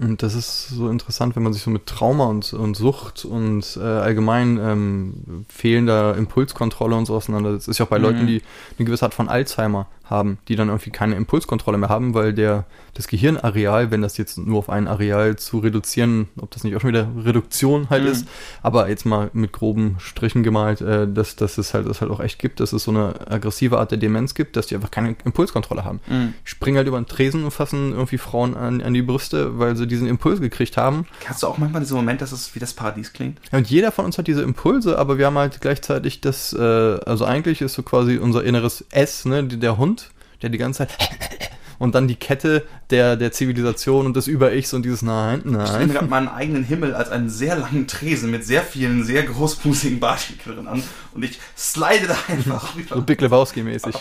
[0.00, 3.76] und das ist so interessant, wenn man sich so mit Trauma und, und Sucht und
[3.76, 7.68] äh, allgemein ähm, fehlender Impulskontrolle und so auseinandersetzt.
[7.68, 8.04] Ist ja auch bei Mhm.
[8.04, 8.40] Leuten, die
[8.78, 12.64] eine gewisse Art von Alzheimer haben, die dann irgendwie keine Impulskontrolle mehr haben, weil der
[12.94, 16.80] das Gehirnareal, wenn das jetzt nur auf ein Areal zu reduzieren, ob das nicht auch
[16.82, 18.08] schon wieder Reduktion halt Mhm.
[18.10, 18.28] ist,
[18.62, 22.20] aber jetzt mal mit groben Strichen gemalt, äh, dass, dass es halt, das halt auch
[22.20, 25.16] echt gibt, dass es so eine aggressive Art der Demenz gibt, dass die einfach keine
[25.24, 26.34] Impulskontrolle haben Mhm.
[26.44, 29.86] springen halt über den Tresen und fassen irgendwie Frauen an, an die Brüste, weil sie
[29.86, 31.06] diesen Impuls gekriegt haben.
[31.26, 33.38] Hast du auch manchmal diesen Moment, dass es wie das Paradies klingt?
[33.50, 36.58] Ja, Und jeder von uns hat diese Impulse, aber wir haben halt gleichzeitig das, äh,
[36.60, 40.01] also eigentlich ist so quasi unser inneres S, ne, der Hund,
[40.42, 40.90] der die ganze Zeit
[41.78, 45.62] und dann die Kette der, der Zivilisation und des Über-Ichs und dieses Nein, Ich stelle
[45.62, 45.88] mir nein.
[45.90, 50.68] gerade meinen eigenen Himmel als einen sehr langen Tresen mit sehr vielen, sehr großbusigen Bartschickerin
[50.68, 50.82] an
[51.14, 52.96] und ich slide da einfach rüber.
[52.96, 53.94] So Big Lebowski-mäßig.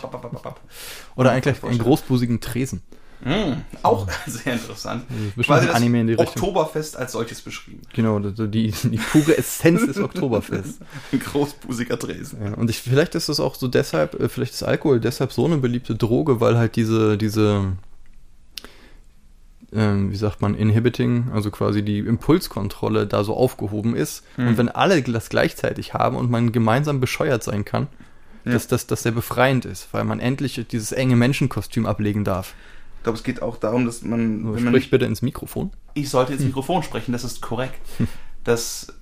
[1.16, 2.82] Oder eigentlich einen großbusigen Tresen.
[3.24, 5.06] Mm, auch sehr interessant.
[5.42, 6.28] Quasi das Anime in die Richtung.
[6.28, 7.82] Oktoberfest als solches beschrieben.
[7.94, 10.80] Genau, die, die, pure Essenz des Oktoberfests.
[11.12, 12.40] Ein großbusiger Tresen.
[12.44, 15.46] Ja, und ich, vielleicht ist es auch so deshalb, äh, vielleicht ist Alkohol deshalb so
[15.46, 17.74] eine beliebte Droge, weil halt diese, diese,
[19.74, 24.24] ähm, wie sagt man, Inhibiting, also quasi die Impulskontrolle da so aufgehoben ist.
[24.36, 24.48] Hm.
[24.48, 27.88] Und wenn alle das gleichzeitig haben und man gemeinsam bescheuert sein kann,
[28.44, 28.54] Ja.
[28.54, 32.56] dass das sehr befreiend ist, weil man endlich dieses enge Menschenkostüm ablegen darf.
[33.02, 35.72] Ich glaube, es geht auch darum, dass man, wenn man sprich bitte ins Mikrofon.
[35.96, 37.80] ich sollte ins Mikrofon sprechen, das ist korrekt,
[38.44, 38.94] dass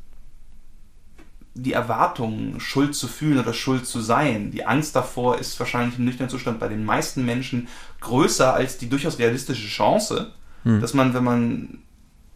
[1.54, 6.06] die Erwartung, Schuld zu fühlen oder Schuld zu sein, die Angst davor ist wahrscheinlich im
[6.06, 7.68] nüchternen Zustand bei den meisten Menschen
[8.00, 10.32] größer als die durchaus realistische Chance,
[10.64, 10.80] Hm.
[10.82, 11.80] dass man, wenn man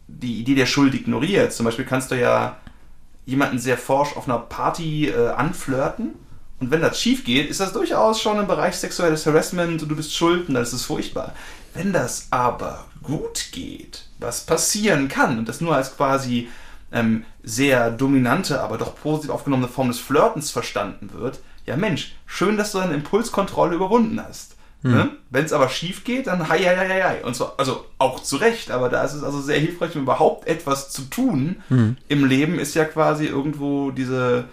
[0.06, 2.58] die Idee der Schuld ignoriert, zum Beispiel kannst du ja
[3.24, 6.10] jemanden sehr forsch auf einer Party äh, anflirten
[6.60, 9.96] und wenn das schief geht, ist das durchaus schon im Bereich sexuelles Harassment und du
[9.96, 11.34] bist schuld und das ist furchtbar.
[11.74, 16.48] Wenn das aber gut geht, was passieren kann und das nur als quasi
[16.92, 22.56] ähm, sehr dominante, aber doch positiv aufgenommene Form des Flirtens verstanden wird, ja Mensch, schön,
[22.56, 24.54] dass du deine Impulskontrolle überwunden hast.
[24.92, 25.10] Ne?
[25.30, 27.24] Wenn es aber schief geht, dann hei, hei, hei, hei.
[27.24, 30.46] Und zwar, also auch zu Recht, aber da ist es also sehr hilfreich, um überhaupt
[30.46, 31.56] etwas zu tun.
[32.08, 34.44] Im Leben ist ja quasi irgendwo diese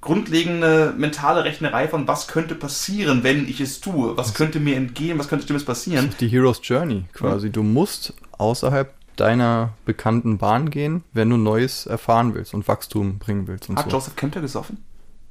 [0.00, 5.18] grundlegende mentale Rechnerei von was könnte passieren, wenn ich es tue, was könnte mir entgehen,
[5.18, 6.10] was könnte Schlimmes passieren.
[6.20, 7.50] Die Hero's Journey quasi.
[7.50, 13.46] Du musst außerhalb deiner bekannten Bahn gehen, wenn du Neues erfahren willst und Wachstum bringen
[13.46, 13.96] willst und Hat so.
[13.96, 14.78] Joseph Kempter gesoffen?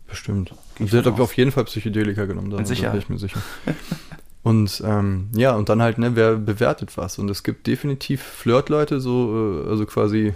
[0.08, 0.54] Bestimmt.
[0.80, 2.94] Und der von hat auf jeden Fall Psychedelika genommen, da, Sicherheit.
[2.94, 3.42] bin ich mir sicher.
[4.44, 7.20] und ähm, ja, und dann halt, ne, wer bewertet was?
[7.20, 10.34] Und es gibt definitiv Flirtleute, so, äh, also quasi,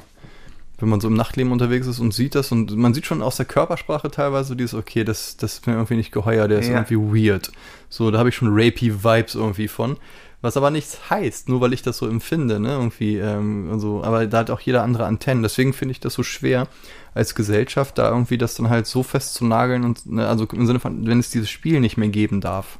[0.84, 3.38] wenn man so im Nachtleben unterwegs ist und sieht das und man sieht schon aus
[3.38, 6.84] der Körpersprache teilweise dieses, okay, das, das ist mir irgendwie nicht geheuer, der ist Ja.
[6.84, 7.54] irgendwie weird.
[7.88, 9.96] So, da habe ich schon rapey Vibes irgendwie von.
[10.42, 14.28] Was aber nichts heißt, nur weil ich das so empfinde, ne, irgendwie, ähm, also, aber
[14.28, 15.42] da hat auch jeder andere Antennen.
[15.42, 16.68] Deswegen finde ich das so schwer,
[17.14, 20.68] als Gesellschaft da irgendwie das dann halt so fest zu nageln und, ne, also im
[20.68, 22.78] Sinne von, wenn es dieses Spiel nicht mehr geben darf.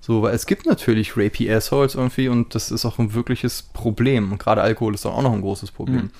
[0.00, 4.32] So, weil es gibt natürlich rapey Assholes irgendwie und das ist auch ein wirkliches Problem.
[4.32, 6.06] Und gerade Alkohol ist dann auch noch ein großes Problem.
[6.06, 6.10] Mhm.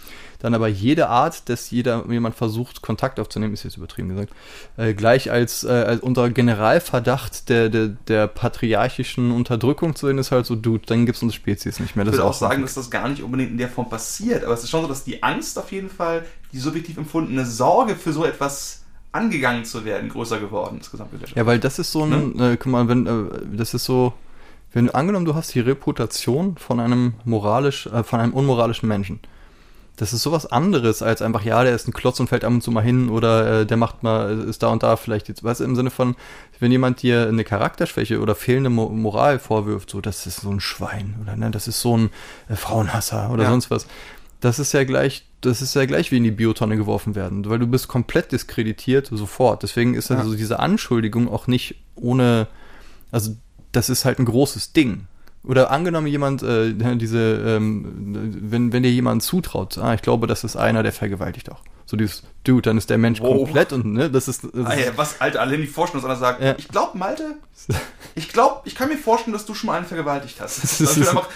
[0.40, 4.32] Dann aber jede Art, dass jeder jemand versucht, Kontakt aufzunehmen, ist jetzt übertrieben gesagt,
[4.76, 10.32] äh, gleich als, äh, als unter Generalverdacht der, der, der patriarchischen Unterdrückung zu sehen, ist
[10.32, 12.04] halt so, dude, dann gibt es unsere Spezies nicht mehr.
[12.04, 14.44] Ich Das ist würde auch sagen, dass das gar nicht unbedingt in der Form passiert,
[14.44, 17.94] aber es ist schon so, dass die Angst auf jeden Fall, die subjektiv empfundene Sorge
[17.94, 18.80] für so etwas
[19.12, 21.36] angegangen zu werden, größer geworden ist gesamtgesellschaftlich.
[21.36, 24.12] Ja, weil das ist so ein, äh, guck mal, wenn, äh, das ist so,
[24.72, 29.20] wenn du angenommen, du hast die Reputation von einem moralisch, äh, von einem unmoralischen Menschen.
[30.00, 32.62] Das ist sowas anderes als einfach, ja, der ist ein Klotz und fällt ab und
[32.62, 35.60] zu mal hin oder äh, der macht mal, ist da und da vielleicht jetzt, weißt
[35.60, 36.16] du, im Sinne von,
[36.58, 40.60] wenn jemand dir eine Charakterschwäche oder fehlende Mo Moral vorwirft, so, das ist so ein
[40.60, 42.08] Schwein oder ne, das ist so ein
[42.48, 43.50] äh, Frauenhasser oder Ja.
[43.50, 43.86] sonst was.
[44.40, 47.58] Das ist ja gleich, das ist ja gleich wie in die Biotonne geworfen werden, weil
[47.58, 49.62] du bist komplett diskreditiert sofort.
[49.62, 50.36] Deswegen ist also Ja.
[50.38, 52.46] diese Anschuldigung auch nicht ohne,
[53.10, 53.36] also
[53.72, 55.08] das ist halt ein großes Ding.
[55.42, 57.18] Oder angenommen jemand, äh, diese,
[57.56, 61.60] ähm, wenn, wenn dir jemand zutraut, ah, ich glaube, das ist einer, der vergewaltigt auch.
[61.86, 63.38] So dieses, Dude, dann ist der Mensch Wow.
[63.44, 66.20] komplett und ne, das ist, das Ah, ja, was, Alter, allein die Vorstellung, dass einer
[66.20, 66.54] sagt, Ja.
[66.56, 67.34] ich glaube, Malte,
[68.14, 70.62] ich glaube, ich kann mir vorstellen, dass du schon mal einen vergewaltigt hast.
[70.62, 71.28] Das ist- ich würde einfach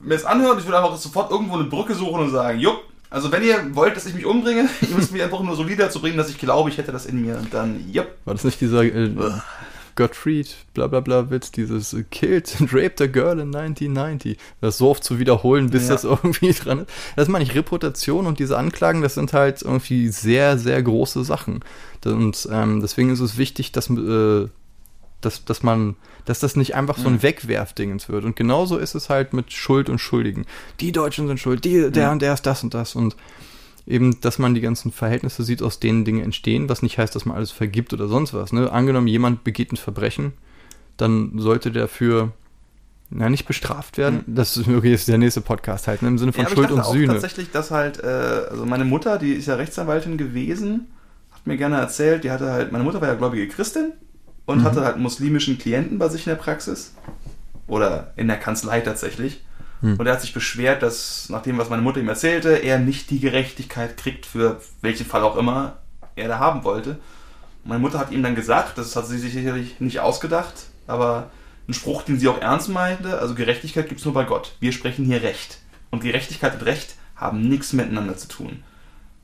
[0.00, 2.78] mir das anhören, ich würde einfach sofort irgendwo eine Brücke suchen und sagen, jupp,
[3.10, 6.00] Also wenn ihr wollt, dass ich mich umbringe, ihr müsst mich einfach nur so dazu
[6.00, 7.36] bringen, dass ich glaube, ich hätte das in mir.
[7.38, 8.16] Und dann, yep.
[8.24, 9.10] War das nicht dieser äh,
[10.00, 14.38] Gottfried, bla bla bla Witz, dieses Killed and Raped a Girl in 1990.
[14.60, 15.90] Das so oft zu wiederholen, bis Ja.
[15.94, 16.88] das irgendwie dran ist.
[17.16, 21.60] Das meine ich, Reputation und diese Anklagen, das sind halt irgendwie sehr, sehr große Sachen.
[22.04, 24.48] Und ähm, deswegen ist es wichtig, dass, äh,
[25.20, 27.22] dass, dass man, dass das nicht einfach so ein Mhm.
[27.22, 28.24] Wegwerfdingens wird.
[28.24, 30.46] Und genauso ist es halt mit Schuld und Schuldigen.
[30.80, 32.12] Die Deutschen sind schuld, die, der Mhm.
[32.12, 33.16] und der ist das und das und
[33.90, 37.24] eben, dass man die ganzen Verhältnisse sieht, aus denen Dinge entstehen, was nicht heißt, dass
[37.26, 38.52] man alles vergibt oder sonst was.
[38.52, 38.70] Ne?
[38.72, 40.32] Angenommen, jemand begeht ein Verbrechen,
[40.96, 42.32] dann sollte der für
[43.10, 44.22] na, nicht bestraft werden.
[44.28, 46.08] Das ist okay, ist der nächste Podcast halt, ne?
[46.08, 47.14] im Sinne von Ja, Schuld und auch Sühne.
[47.14, 48.06] tatsächlich, dass halt, äh,
[48.50, 50.86] also meine Mutter, die ist ja Rechtsanwaltin gewesen,
[51.32, 53.92] hat mir gerne erzählt, die hatte halt, meine Mutter war ja gläubige Christin
[54.46, 54.64] und Mhm.
[54.64, 56.94] hatte halt muslimischen Klienten bei sich in der Praxis.
[57.66, 59.40] Oder in der Kanzlei tatsächlich.
[59.80, 59.96] Hm.
[59.96, 63.10] Und er hat sich beschwert, dass nach dem, was meine Mutter ihm erzählte, er nicht
[63.10, 65.78] die Gerechtigkeit kriegt, für welchen Fall auch immer
[66.16, 66.98] er da haben wollte.
[67.64, 70.54] Meine Mutter hat ihm dann gesagt, das hat sie sich sicherlich nicht ausgedacht,
[70.86, 71.30] aber
[71.68, 74.56] ein Spruch, den sie auch ernst meinte, also Gerechtigkeit gibt es nur bei Gott.
[74.60, 75.58] Wir sprechen hier Recht.
[75.90, 78.62] Und Gerechtigkeit und Recht haben nichts miteinander zu tun.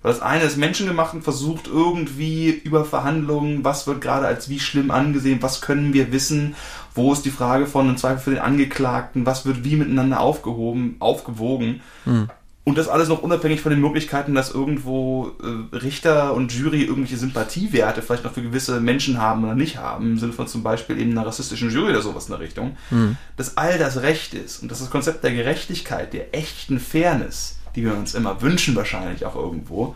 [0.02, 4.60] Weil das eine ist menschengemacht und versucht irgendwie über Verhandlungen, was wird gerade als wie
[4.60, 6.54] schlimm angesehen, was können wir wissen,
[6.96, 10.96] wo ist die Frage von im Zweifel für den Angeklagten, was wird wie miteinander aufgehoben,
[10.98, 11.80] aufgewogen.
[12.04, 12.28] Hm.
[12.64, 17.16] Und das alles noch unabhängig von den Möglichkeiten, dass irgendwo äh, Richter und Jury irgendwelche
[17.16, 20.98] Sympathiewerte vielleicht noch für gewisse Menschen haben oder nicht haben, im Sinne von zum Beispiel
[20.98, 23.16] eben einer rassistischen Jury oder sowas in der Richtung, Hm.
[23.36, 27.84] dass all das Recht ist und dass das Konzept der Gerechtigkeit, der echten Fairness, die
[27.84, 29.94] wir uns immer wünschen wahrscheinlich auch irgendwo,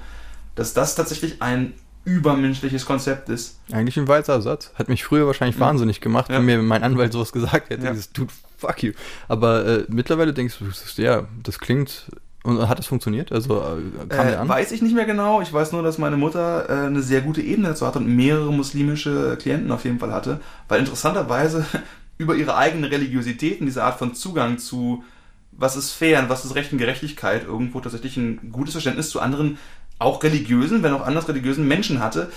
[0.55, 1.73] dass das tatsächlich ein
[2.05, 3.59] übermenschliches Konzept ist.
[3.73, 4.73] Eigentlich ein weiser Satz.
[4.75, 6.37] Hat mich früher wahrscheinlich wahnsinnig gemacht, Ja.
[6.37, 7.85] wenn mir mein Anwalt sowas gesagt hätte.
[7.85, 7.91] Ja.
[7.93, 8.93] Dieses, Dude, fuck you.
[9.29, 12.07] Aber äh, mittlerweile denkst du, ja, das klingt.
[12.43, 13.33] Und hat das funktioniert?
[13.33, 14.49] Also äh, kam Äh, der an?
[14.49, 15.43] weiß ich nicht mehr genau.
[15.43, 18.51] Ich weiß nur, dass meine Mutter äh, eine sehr gute Ebene dazu hatte und mehrere
[18.51, 21.67] muslimische Klienten auf jeden Fall hatte, weil interessanterweise
[22.17, 25.05] über ihre eigene Religiosität und diese Art von Zugang zu
[25.53, 29.21] was ist fair und was ist Recht und Gerechtigkeit irgendwo tatsächlich ein gutes Verständnis zu
[29.21, 29.59] anderen,
[30.01, 32.33] auch religiösen, wenn auch anders religiösen Menschen hatte.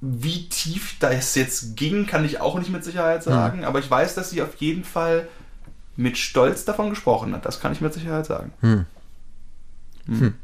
[0.00, 4.14] Wie tief das jetzt ging, kann ich auch nicht mit Sicherheit sagen, aber ich weiß,
[4.14, 5.26] dass sie auf jeden Fall
[5.96, 7.44] mit Stolz davon gesprochen hat.
[7.44, 8.52] Das kann ich mit Sicherheit sagen.
[8.60, 8.86] Hm.
[10.06, 10.34] Hm.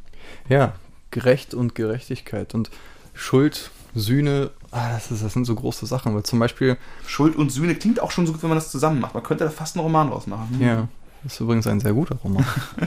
[0.48, 0.74] Ja,
[1.12, 2.70] Gerecht und Gerechtigkeit und
[3.12, 6.12] Schuld, Sühne, ah, das, ist, das sind so große Sachen.
[6.16, 9.00] Weil zum Beispiel, Schuld und Sühne klingt auch schon so gut, wenn man das zusammen
[9.00, 9.14] macht.
[9.14, 10.58] Man könnte da fast einen Roman draus machen.
[10.60, 10.88] ja,
[11.24, 12.44] ist übrigens ein sehr guter Roman.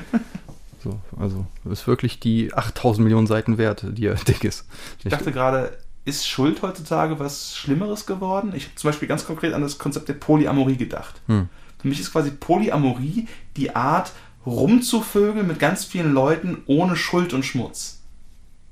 [0.83, 4.67] so, also ist wirklich die 8000 Millionen Seiten wert, die er dick ist.
[5.03, 8.53] Ich dachte gerade, ist Schuld heutzutage was Schlimmeres geworden?
[8.55, 11.21] Ich habe zum Beispiel ganz konkret an das Konzept der Polyamorie gedacht.
[11.27, 11.49] Hm.
[11.79, 14.13] Für mich ist quasi Polyamorie die Art,
[14.45, 18.01] rumzuvögeln mit ganz vielen Leuten ohne Schuld und Schmutz.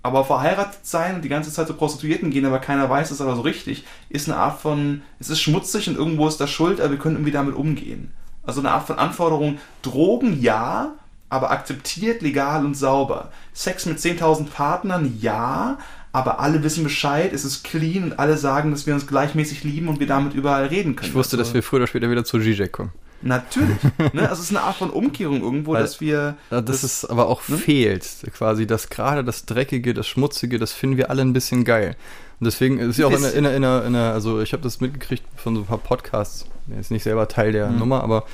[0.01, 3.35] Aber verheiratet sein und die ganze Zeit zu Prostituierten gehen, aber keiner weiß es aber
[3.35, 6.91] so richtig, ist eine Art von, es ist schmutzig und irgendwo ist da Schuld, aber
[6.91, 8.13] wir können irgendwie damit umgehen.
[8.43, 10.93] Also eine Art von Anforderung, Drogen ja,
[11.29, 13.31] aber akzeptiert, legal und sauber.
[13.53, 15.77] Sex mit 10.000 Partnern ja,
[16.11, 19.87] aber alle wissen Bescheid, es ist clean und alle sagen, dass wir uns gleichmäßig lieben
[19.87, 21.09] und wir damit überall reden können.
[21.09, 22.91] Ich wusste, Also- dass wir früher oder später wieder zu Zizek kommen.
[23.21, 23.77] Natürlich.
[24.13, 24.21] ne?
[24.29, 26.35] Also es ist eine Art von Umkehrung irgendwo, Weil- dass wir.
[26.51, 27.57] Ja, das, ist aber auch ne?
[27.57, 31.95] fehlt, quasi, dass gerade das Dreckige, das Schmutzige, das finden wir alle ein bisschen geil.
[32.39, 34.81] Und deswegen ist ja auch in der, in der, in der, also ich habe das
[34.81, 36.45] mitgekriegt von so ein paar Podcasts,
[36.79, 37.79] ist nicht selber Teil der Mhm.
[37.79, 38.25] Nummer, aber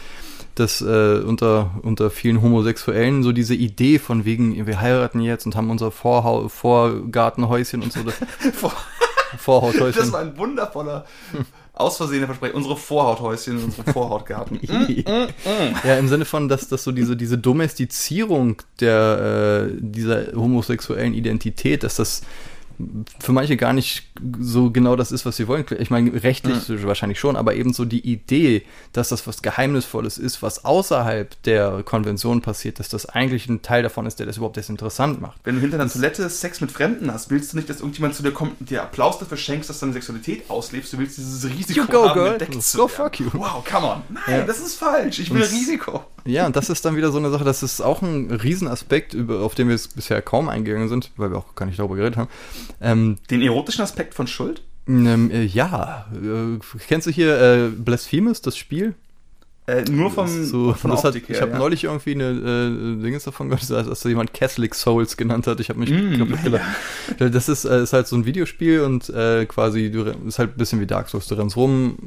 [0.61, 5.55] dass äh, unter, unter vielen Homosexuellen so diese Idee von wegen, wir heiraten jetzt und
[5.55, 8.15] haben unser Vorhau Vorgartenhäuschen und so, das
[8.53, 8.73] Vor-
[9.37, 10.01] Vorhauthäuschen.
[10.01, 11.05] Das war ein wundervoller,
[11.73, 12.55] aus Versehen Versprechen.
[12.55, 14.59] Unsere Vorhauthäuschen in unserem Vorhautgarten.
[15.83, 21.83] Ja, im Sinne von, dass, dass so diese, diese Domestizierung der, äh, dieser homosexuellen Identität,
[21.83, 22.21] dass das
[23.19, 24.09] für manche gar nicht
[24.39, 25.65] so genau das ist, was sie wollen.
[25.79, 28.63] Ich meine, rechtlich wahrscheinlich schon, aber eben so die Idee,
[28.93, 33.83] dass das was Geheimnisvolles ist, was außerhalb der Konvention passiert, dass das eigentlich ein Teil
[33.83, 35.39] davon ist, der das überhaupt erst interessant macht.
[35.43, 38.23] Wenn du hinter einer Toilette Sex mit Fremden hast, willst du nicht, dass irgendjemand zu
[38.23, 40.93] dir kommt und dir Applaus dafür schenkst, dass du deine Sexualität auslebst.
[40.93, 42.31] Du willst dieses Risiko You go, haben, girl.
[42.33, 43.27] entdeckt zu Go fuck you.
[43.33, 44.01] Wow, come on.
[44.09, 44.43] Nein, Ja.
[44.45, 45.19] das ist falsch.
[45.19, 46.03] Ich will Und- Risiko.
[46.23, 49.39] Ja, und das ist dann wieder so eine Sache, das ist auch ein Riesenaspekt, über,
[49.39, 52.29] auf den wir bisher kaum eingegangen sind, weil wir auch gar nicht darüber geredet haben.
[52.79, 54.61] Ähm, Den erotischen Aspekt von Schuld?
[54.87, 58.95] Ähm, äh, ja, äh, kennst du hier äh, Blasphemous, das Spiel?
[59.71, 61.57] Äh, nur vom, so, von das hat, her, ich habe ja.
[61.57, 65.59] neulich irgendwie eine äh, Dinges davon gehört, dass, dass jemand Catholic Souls genannt hat.
[65.59, 66.65] Ich habe mich Mm, kaputt gelacht.
[67.19, 70.57] Das ist, äh, ist halt so ein Videospiel und äh, quasi du, ist halt ein
[70.57, 71.27] bisschen wie Dark Souls.
[71.27, 71.97] Du rennst rum,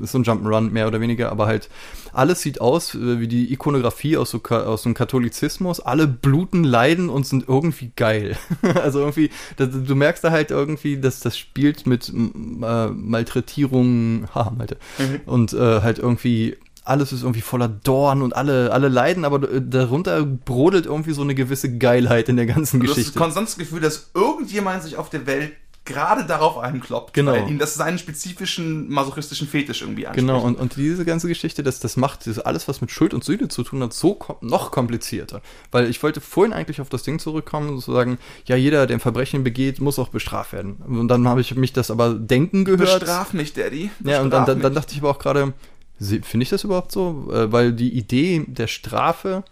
[0.00, 1.68] äh, ist so ein Jump'n'Run mehr oder weniger, aber halt
[2.12, 5.80] alles sieht aus äh, wie die Ikonografie aus so aus dem Katholizismus.
[5.80, 8.36] Alle bluten, leiden und sind irgendwie geil.
[8.82, 14.50] also irgendwie, das, du merkst da halt irgendwie, dass das spielt mit äh, Malträtierung, haha,
[14.50, 15.20] Malte, Mhm.
[15.26, 16.56] und äh, halt irgendwie
[16.86, 21.22] alles ist irgendwie voller Dorn und alle, alle leiden, aber äh, darunter brodelt irgendwie so
[21.22, 23.18] eine gewisse Geilheit in der ganzen Du hast das Geschichte.
[23.18, 25.52] konstantes Gefühl, dass irgendjemand sich auf der Welt
[25.84, 27.30] gerade darauf einkloppt, Genau.
[27.30, 30.26] weil ihm das seinen spezifischen masochistischen Fetisch irgendwie anspricht.
[30.26, 33.22] Genau, und, und diese ganze Geschichte, das, das macht das alles, was mit Schuld und
[33.22, 35.42] Sühne zu tun hat, so kom noch komplizierter.
[35.70, 39.00] Weil ich wollte vorhin eigentlich auf das Ding zurückkommen, zu sagen, ja, jeder, der ein
[39.00, 40.74] Verbrechen begeht, muss auch bestraft werden.
[40.88, 43.00] Und dann habe ich mich das aber denken gehört.
[43.00, 43.90] Bestraf mich, Daddy.
[44.04, 45.52] Ja, und dann, Bestraf dann, dann dachte ich aber auch gerade,
[45.98, 47.28] finde ich das überhaupt so?
[47.32, 49.44] Äh, weil die Idee der Strafe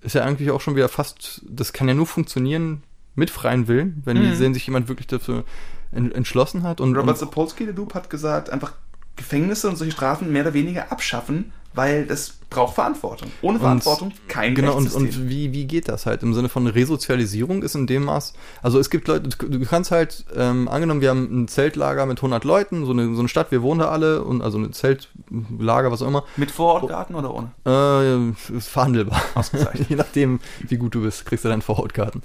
[0.00, 2.82] ist ja eigentlich auch schon wieder fast, das kann ja nur funktionieren
[3.14, 4.34] mit freien Willen, wenn die Mhm.
[4.36, 5.44] sehen, sich jemand wirklich dafür
[5.90, 6.80] en- entschlossen hat.
[6.80, 8.74] Und, Robert Sapolsky, der Dupe, hat gesagt, einfach
[9.16, 13.30] Gefängnisse und solche Strafen mehr oder weniger abschaffen, weil das braucht Verantwortung.
[13.42, 16.22] Ohne Verantwortung kein Genau, und, und wie, wie geht das halt?
[16.22, 20.24] Im Sinne von Resozialisierung ist in dem Maß, also es gibt Leute, du kannst halt,
[20.34, 23.62] ähm, angenommen, wir haben ein Zeltlager mit 100 Leuten, so eine, so eine Stadt, wir
[23.62, 27.50] wohnen da alle, und also ein Zeltlager, was auch immer, Mit Vorortgarten oder ohne?
[27.66, 29.20] Äh, ist verhandelbar.
[29.34, 29.86] Ausgezeichnet.
[29.90, 32.22] Je nachdem, wie gut du bist, kriegst du deinen Vorhautkarten.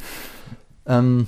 [0.85, 1.27] Ähm,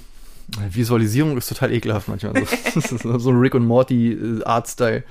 [0.70, 2.44] Visualisierung ist total ekelhaft manchmal.
[2.74, 5.04] So, so ein Rick und Morty äh, Artstyle.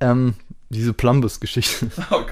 [0.00, 0.34] Ähm,
[0.70, 1.90] diese Plumbus-Geschichte.
[2.10, 2.28] Oh Gott.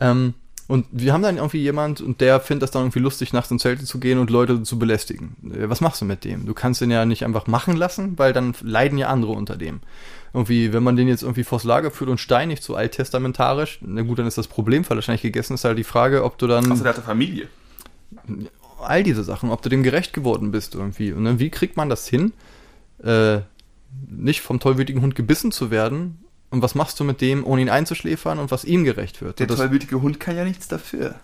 [0.00, 0.34] Ähm,
[0.68, 3.58] und wir haben dann irgendwie jemand und der findet das dann irgendwie lustig, nachts in
[3.58, 5.34] Zelte zu gehen und Leute zu belästigen.
[5.54, 6.44] Äh, Was machst du mit dem?
[6.46, 9.80] Du kannst den ja nicht einfach machen lassen, weil dann leiden ja andere unter dem.
[10.34, 14.18] Irgendwie, wenn man den jetzt irgendwie vors Lager führt und steinigt, so alttestamentarisch, na gut,
[14.18, 16.92] dann ist das Problem wahrscheinlich gegessen, ist halt die Frage, ob du dann Also der
[16.92, 17.48] hatte Familie.
[18.80, 21.12] all diese Sachen, ob du dem gerecht geworden bist irgendwie.
[21.12, 22.32] Und dann, wie kriegt man das hin,
[23.02, 23.38] äh,
[24.06, 26.18] nicht vom tollwütigen Hund gebissen zu werden?
[26.50, 29.38] Und was machst du mit dem, ohne ihn einzuschläfern und was ihm gerecht wird?
[29.38, 31.16] Der das, tollwütige Hund kann ja nichts dafür.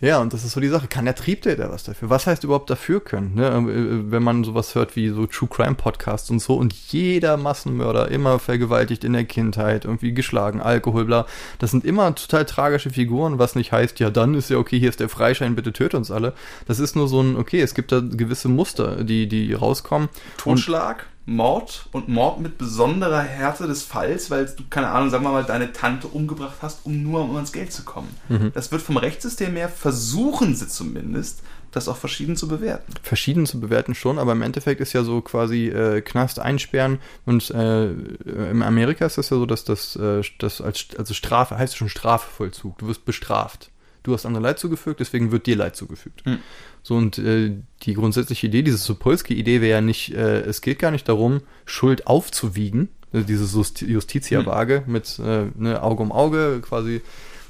[0.00, 0.86] Ja, und das ist so die Sache.
[0.86, 2.10] Kann der Triebtäter was dafür?
[2.10, 3.34] Was heißt überhaupt dafür können?
[3.36, 3.46] Ne?
[3.46, 8.10] Äh, Wenn man sowas hört wie so True Crime Podcasts und so und jeder Massenmörder
[8.10, 11.26] immer vergewaltigt in der Kindheit, irgendwie geschlagen, Alkohol, bla.
[11.58, 14.90] Das sind immer total tragische Figuren, was nicht heißt, ja, dann ist ja okay, hier
[14.90, 16.34] ist der Freischein, bitte töte uns alle.
[16.66, 20.10] Das ist nur so ein, okay, es gibt da gewisse Muster, die, die rauskommen.
[20.36, 25.30] Totschlag, Mord und Mord mit besonderer Härte des Falls, weil du, keine Ahnung, sagen wir
[25.30, 28.14] mal, deine Tante umgebracht hast, um nur um ans Geld zu kommen.
[28.28, 28.52] Mhm.
[28.54, 32.92] Das wird vom Rechtssystem her, versuchen sie zumindest, das auch verschieden zu bewerten.
[33.02, 37.50] verschieden zu bewerten schon, aber im Endeffekt ist ja so quasi äh, Knast einsperren und
[37.50, 41.76] äh, in Amerika ist das ja so, dass das, äh, das als also Strafe heißt
[41.76, 42.78] schon Strafvollzug.
[42.78, 43.70] Du wirst bestraft.
[44.04, 46.24] Du hast andere Leid zugefügt, deswegen wird dir Leid zugefügt.
[46.24, 46.38] Hm.
[46.82, 50.92] So und äh, die grundsätzliche Idee, diese Sapolsky-Idee wäre ja nicht, äh, es geht gar
[50.92, 57.00] nicht darum, Schuld aufzuwiegen, also diese Justi- Justitia-Waage mit äh, ne, Auge um Auge quasi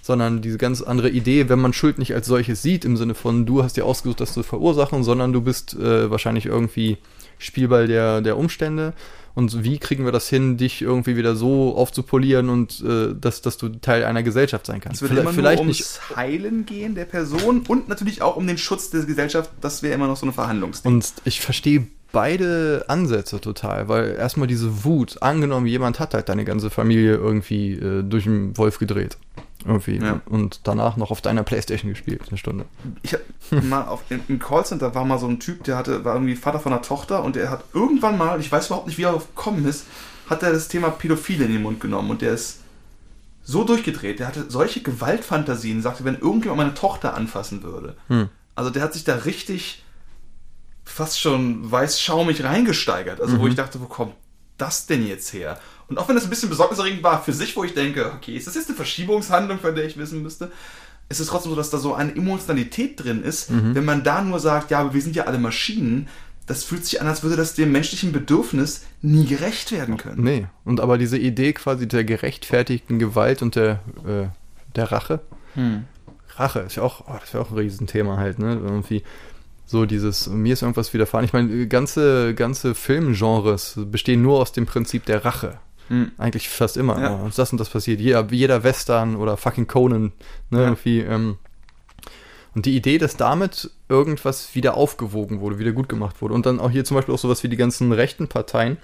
[0.05, 3.47] sondern diese ganz andere Idee, wenn man Schuld nicht als solches sieht, im Sinne von,
[3.47, 6.99] du hast dir ausgesucht, das zu verursachen, sondern du bist äh, wahrscheinlich irgendwie
[7.39, 8.93] Spielball der, der Umstände.
[9.35, 13.57] Und wie kriegen wir das hin, dich irgendwie wieder so aufzupolieren und äh, dass, dass
[13.57, 15.03] du Teil einer Gesellschaft sein kannst?
[15.03, 18.91] Es wird immer nur ums Heilen gehen der Person und natürlich auch um den Schutz
[18.91, 19.51] der Gesellschaft.
[19.61, 20.93] Das wäre immer noch so eine Verhandlungsding.
[20.93, 26.45] Und ich verstehe beide Ansätze total, weil erstmal diese Wut, angenommen, jemand hat halt deine
[26.45, 29.19] ganze Familie irgendwie äh, durch den Wolf gedreht.
[29.67, 29.97] Irgendwie.
[29.99, 30.21] Ja.
[30.27, 32.67] Und danach noch auf deiner Playstation gespielt, eine Stunde.
[33.03, 33.21] Ich hab
[33.65, 36.61] mal auf, im, im Callcenter war mal so ein Typ, der hatte, war irgendwie Vater
[36.61, 39.35] von einer Tochter und der hat irgendwann mal, ich weiß überhaupt nicht, wie er darauf
[39.35, 39.87] gekommen ist,
[40.29, 42.61] hat er das Thema Pädophile in den Mund genommen und der ist
[43.43, 44.21] so durchgedreht.
[44.21, 47.97] Der hatte solche Gewaltfantasien, sagte, wenn irgendjemand meine Tochter anfassen würde.
[48.09, 48.29] Hm.
[48.55, 49.83] Also der hat sich da richtig
[50.85, 53.21] fast schon weißschaumig reingesteigert.
[53.21, 53.49] Also wo Mhm.
[53.49, 54.15] ich dachte, wo kommt
[54.59, 55.59] das denn jetzt her?
[55.89, 58.47] Und auch wenn das ein bisschen besorgniserregend war für sich, wo ich denke, okay, ist
[58.47, 60.51] das jetzt eine Verschiebungshandlung, von der ich wissen müsste?
[61.09, 63.75] Es ist trotzdem so, dass da so eine Emotionalität drin ist, Mhm.
[63.75, 66.09] wenn man da nur sagt, ja, aber wir sind ja alle Maschinen.
[66.47, 70.23] Das fühlt sich an, als würde das dem menschlichen Bedürfnis nie gerecht werden können.
[70.25, 70.47] Nee.
[70.65, 74.27] Und aber diese Idee quasi der gerechtfertigten Gewalt und der, äh,
[74.77, 75.21] der Rache.
[75.55, 75.85] Hm.
[76.37, 78.55] Rache ist ja auch, oh, das wäre auch ein Riesenthema halt, ne?
[78.63, 79.03] Irgendwie
[79.67, 81.25] so dieses, mir ist irgendwas widerfahren.
[81.25, 85.59] Ich meine, ganze, ganze Filmgenres bestehen nur aus dem Prinzip der Rache.
[85.89, 86.13] Hm.
[86.19, 87.01] Eigentlich fast immer.
[87.01, 87.21] Ja.
[87.25, 88.01] Oh, das und das passiert.
[88.01, 90.13] Jeder, jeder Western oder fucking Conan,
[90.51, 90.59] ne?
[90.59, 90.65] Ja.
[90.65, 91.39] Irgendwie, ähm,
[92.55, 96.35] und die Idee, dass damit irgendwas wieder aufgewogen wurde, wieder gut gemacht wurde.
[96.35, 98.79] Und dann auch hier zum Beispiel auch sowas wie die ganzen rechten Parteien,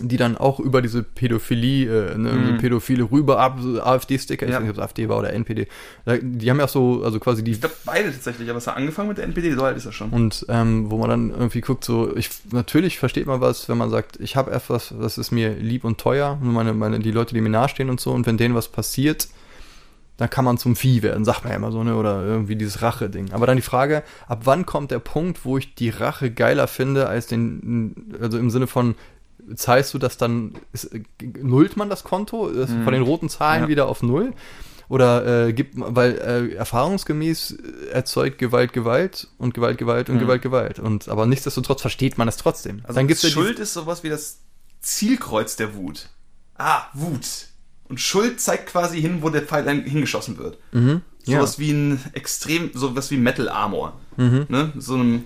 [0.00, 2.58] die dann auch über diese Pädophilie, äh, ne, Mhm.
[2.58, 4.56] Pädophile rüber ab, AfD-Sticker, ich Ja.
[4.56, 5.66] weiß nicht, ob es AfD war oder NPD,
[6.22, 8.76] die haben ja auch so, also quasi die Ich glaube beide tatsächlich, aber es hat
[8.76, 10.10] angefangen mit der NPD, so alt ist er schon.
[10.10, 13.90] und ähm, wo man dann irgendwie guckt, so, ich natürlich versteht man was, wenn man
[13.90, 17.34] sagt, ich habe etwas, das ist mir lieb und teuer, und meine, meine, die Leute,
[17.34, 19.28] die mir nahestehen und so, und wenn denen was passiert,
[20.16, 21.96] dann kann man zum Vieh werden, sagt man ja immer so, ne?
[21.96, 23.32] Oder irgendwie dieses Rache-Ding.
[23.32, 27.08] Aber dann die Frage, ab wann kommt der Punkt, wo ich die Rache geiler finde,
[27.08, 28.96] als den, also im Sinne von,
[29.54, 31.02] zahlst du das dann, ist, äh,
[31.42, 32.84] nullt man das Konto ist Mhm.
[32.84, 33.68] von den roten Zahlen Ja.
[33.68, 34.32] wieder auf Null?
[34.88, 40.20] Oder äh, gibt, weil äh, erfahrungsgemäß äh, erzeugt Gewalt Gewalt und Gewalt Gewalt und Mhm.
[40.20, 40.78] Gewalt Gewalt.
[40.80, 42.80] Und aber nichtsdestotrotz versteht man es trotzdem.
[42.84, 44.40] Also dann gibt's ja die- Schuld ist sowas wie das
[44.80, 46.08] Zielkreuz der Wut.
[46.56, 47.26] Ah, Wut.
[47.88, 50.58] Und Schuld zeigt quasi hin, wo der Pfeil hingeschossen wird.
[50.72, 51.02] Mhm.
[51.24, 51.38] Ja.
[51.38, 53.98] Sowas wie ein extrem, sowas wie Metal Armor.
[54.16, 54.46] Mhm.
[54.48, 54.72] Ne?
[54.76, 55.24] So einem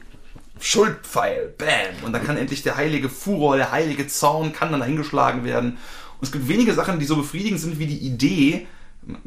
[0.61, 1.55] Schuldpfeil.
[1.59, 2.05] Bam.
[2.05, 5.78] Und dann kann endlich der heilige Furor, der heilige Zorn, kann dann eingeschlagen werden.
[6.18, 8.66] Und es gibt wenige Sachen, die so befriedigend sind wie die Idee,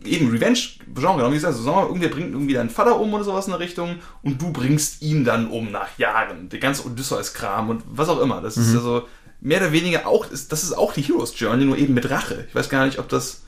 [0.04, 3.14] eben Revenge-Genre, genau wie gesagt, so, sagen wir mal, irgendwer bringt irgendwie deinen Vater um
[3.14, 6.50] oder sowas in der Richtung und du bringst ihn dann um nach Jahren.
[6.50, 8.42] Der ganze Odysseus-Kram und was auch immer.
[8.42, 9.08] Das ist also
[9.40, 12.46] mehr oder weniger auch, das ist auch die Heroes Journey, nur eben mit Rache.
[12.48, 13.44] Ich weiß gar nicht, ob das,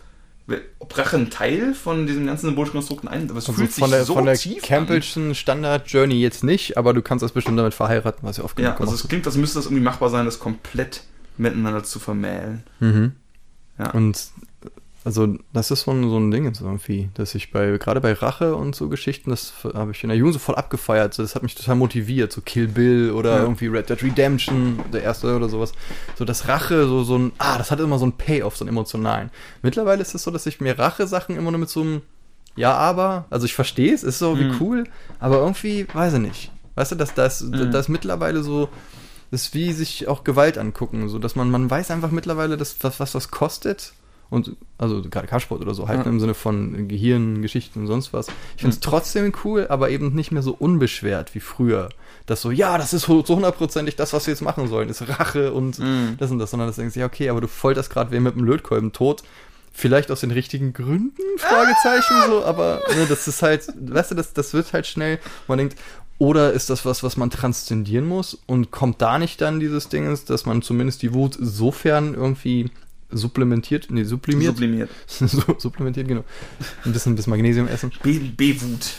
[0.79, 3.89] ob Rache ein Teil von diesen ganzen symbolischen Konstrukten ein, aber es also fühlt von
[3.89, 4.69] sich der, so von der tief an.
[4.69, 8.57] Campbellschen Standard Journey jetzt nicht, aber du kannst das bestimmt damit verheiraten, was ja oft
[8.59, 11.03] Ja, genug also gemacht es klingt, als müsste das irgendwie machbar sein, das komplett
[11.37, 12.63] miteinander zu vermählen.
[12.79, 13.13] Mhm.
[13.77, 13.91] Ja.
[13.91, 14.31] Und
[15.05, 18.13] also das ist so ein, so ein Ding jetzt irgendwie, dass ich bei, gerade bei
[18.13, 21.13] Rache und so Geschichten, das habe ich in der Jugend so voll abgefeiert.
[21.13, 22.31] So, Das hat mich total motiviert.
[22.33, 23.41] So Kill Bill oder Ja.
[23.43, 25.71] irgendwie Red Dead Redemption, der erste oder sowas.
[26.17, 28.69] So das Rache, so, so ein, ah, das hat immer so ein Payoff, so einen
[28.69, 29.29] emotionalen.
[29.61, 32.01] Mittlerweile ist es so, dass ich mir Rache-Sachen immer nur mit so einem,
[32.55, 34.57] ja, aber, also ich verstehe es, ist so wie Mhm.
[34.59, 34.83] cool,
[35.19, 36.51] aber irgendwie, weiß ich nicht.
[36.75, 37.71] Weißt du, dass das, Mhm.
[37.71, 38.69] das mittlerweile so,
[39.31, 42.75] das ist wie sich auch Gewalt angucken, so dass man, man weiß einfach mittlerweile, dass,
[42.81, 43.93] was, was das kostet.
[44.30, 46.09] Und also gerade Kampfsport oder so, halt Ja.
[46.11, 48.27] im Sinne von Gehirn, Geschichten und sonst was.
[48.55, 51.89] Ich finde es trotzdem cool, aber eben nicht mehr so unbeschwert wie früher.
[52.27, 55.51] Dass so, ja, das ist so hundertprozentig das, was wir jetzt machen sollen, ist Rache
[55.51, 56.15] und Mhm.
[56.19, 58.36] das und das, sondern das denkst du, ja, okay, aber du folterst gerade wen mit
[58.36, 59.23] einem Lötkolben tot.
[59.71, 64.34] Vielleicht aus den richtigen Gründen, Fragezeichen, so, aber ne, das ist halt, weißt du, das,
[64.34, 65.75] das wird halt schnell, man denkt,
[66.17, 70.15] oder ist das was, was man transzendieren muss und kommt da nicht dann dieses Ding,
[70.27, 72.69] dass man zumindest die Wut sofern irgendwie
[73.12, 74.89] supplementiert, nee, sublimiert, Sublimiert.
[75.07, 76.24] Su- supplementiert, genau.
[76.86, 77.91] Ein bisschen, bisschen Magnesium essen.
[78.03, 78.91] B, B-Wut.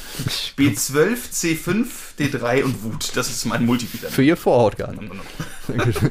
[0.59, 1.87] B12, C5,
[2.19, 3.13] D3 und Wut.
[3.15, 4.13] Das ist mein Multivitamin.
[4.15, 5.11] Für ihr Vorhautgarten.
[5.69, 6.11] Dankeschön.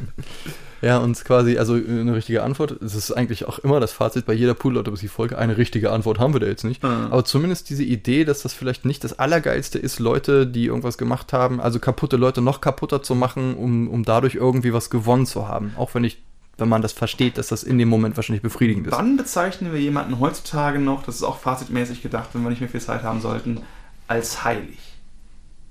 [0.82, 4.32] Ja, und quasi, also eine richtige Antwort, es ist eigentlich auch immer das Fazit bei
[4.34, 6.82] jeder Pool-Autopsie-Folge, eine richtige Antwort haben wir da jetzt nicht.
[6.84, 7.08] Mhm.
[7.12, 11.34] Aber zumindest diese Idee, dass das vielleicht nicht das Allergeilste ist, Leute, die irgendwas gemacht
[11.34, 15.50] haben, also kaputte Leute noch kaputter zu machen, um, um dadurch irgendwie was gewonnen zu
[15.50, 15.74] haben.
[15.76, 16.22] Auch wenn ich,
[16.60, 18.93] wenn man das versteht, dass das in dem Moment wahrscheinlich befriedigend ist.
[18.93, 22.70] Wann bezeichnen wir jemanden heutzutage noch, das ist auch fazitmäßig gedacht, wenn wir nicht mehr
[22.70, 23.62] viel Zeit haben sollten,
[24.07, 24.80] als heilig?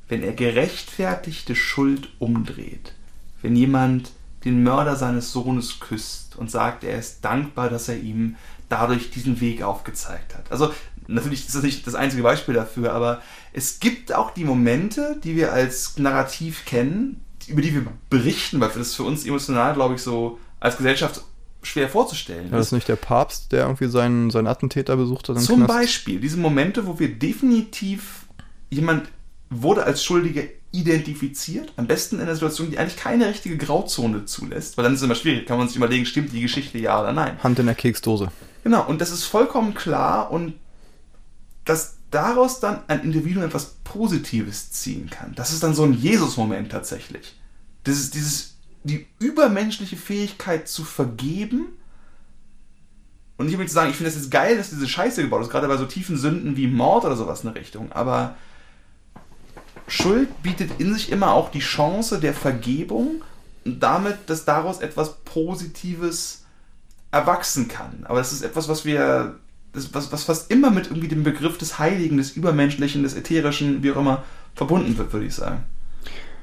[0.09, 2.95] Wenn er gerechtfertigte Schuld umdreht.
[3.43, 4.13] Wenn jemand
[4.45, 8.37] den Mörder seines Sohnes küsst und sagt, er ist dankbar, dass er ihm
[8.69, 10.51] dadurch diesen Weg aufgezeigt hat.
[10.51, 10.73] Also
[11.07, 13.23] natürlich ist das nicht das einzige Beispiel dafür, aber
[13.53, 18.71] es gibt auch die Momente, die wir als Narrativ kennen, über die wir berichten, weil
[18.71, 21.23] das für uns emotional, glaube ich, so als Gesellschaft
[21.63, 25.37] schwer vorzustellen War das nicht der Papst, der irgendwie seinen, seinen Attentäter besucht hat?
[25.37, 25.69] im zum Knast?
[25.69, 28.27] Beispiel diese Momente, wo wir definitiv
[28.71, 29.09] jemand
[29.51, 34.77] wurde als Schuldige identifiziert, am besten in einer Situation, die eigentlich keine richtige Grauzone zulässt,
[34.77, 37.13] weil dann ist es immer schwierig, kann man sich überlegen, stimmt die Geschichte ja oder
[37.13, 37.43] nein.
[37.43, 38.31] Hand in der Keksdose.
[38.65, 40.55] Genau, und das ist vollkommen klar und
[41.65, 45.35] dass daraus dann ein Individuum etwas Positives ziehen kann.
[45.35, 47.39] Das ist dann so ein Jesus-Moment tatsächlich.
[47.85, 48.58] Das ist dieses,
[48.89, 51.67] die übermenschliche Fähigkeit zu vergeben.
[53.37, 55.51] Und ich will nicht sagen, ich finde es jetzt geil, dass diese Scheiße gebaut ist,
[55.51, 58.35] gerade bei so tiefen Sünden wie Mord oder sowas in der Richtung, aber
[59.87, 63.23] Schuld bietet in sich immer auch die Chance der Vergebung
[63.65, 66.45] und damit, dass daraus etwas Positives
[67.11, 68.05] erwachsen kann.
[68.05, 69.37] Aber das ist etwas, was wir,
[69.73, 73.83] das, was, was fast immer mit irgendwie dem Begriff des Heiligen, des Übermenschlichen, des Ätherischen,
[73.83, 74.25] wie auch immer,
[74.55, 75.65] verbunden wird, würde ich sagen.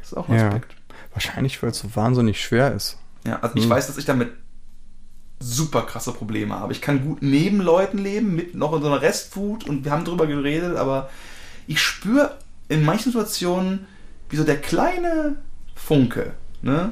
[0.02, 0.48] Das ist auch ein Ja.
[0.48, 0.76] Aspekt.
[1.16, 2.98] Wahrscheinlich, weil es so wahnsinnig schwer ist.
[3.26, 3.70] Ja, also ich Hm.
[3.72, 4.32] weiß, dass ich damit
[5.40, 6.72] super krasse Probleme habe.
[6.74, 10.06] Ich kann gut neben Leuten leben, mit noch in so einer Restwut und wir haben
[10.06, 11.10] drüber geredet, aber
[11.68, 12.38] ich spüre
[12.68, 13.88] in manchen Situationen,
[14.30, 15.36] wie so der kleine
[15.76, 16.92] Funke, ne,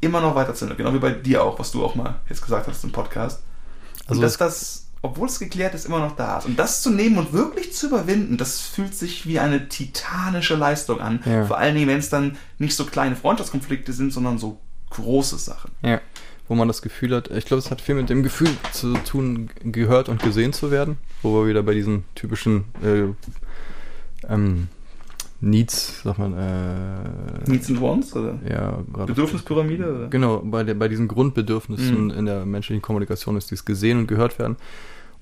[0.00, 0.78] immer noch weiter zündet.
[0.78, 3.42] Genau wie bei dir auch, was du auch mal jetzt gesagt hast im Podcast.
[4.04, 6.46] Und Also dass das, obwohl es geklärt ist, immer noch da ist.
[6.46, 11.00] Und das zu nehmen und wirklich zu überwinden, das fühlt sich wie eine titanische Leistung
[11.00, 11.20] an.
[11.24, 11.44] Ja.
[11.46, 14.58] Vor allen Dingen, wenn es dann nicht so kleine Freundschaftskonflikte sind, sondern so
[14.90, 15.70] große Sachen.
[15.82, 16.00] Ja.
[16.48, 19.50] wo man das Gefühl hat, ich glaube, es hat viel mit dem Gefühl zu tun,
[19.64, 24.68] gehört und gesehen zu werden, wo wir wieder bei diesen typischen äh, ähm,
[25.40, 28.38] Needs, sag man, äh, Needs and Wants, oder?
[28.48, 30.08] ja, gerade Bedürfnispyramide, oder?
[30.08, 32.10] Genau, bei, der, bei diesen Grundbedürfnissen Mhm.
[32.12, 34.56] in der menschlichen Kommunikation ist dies gesehen und gehört werden.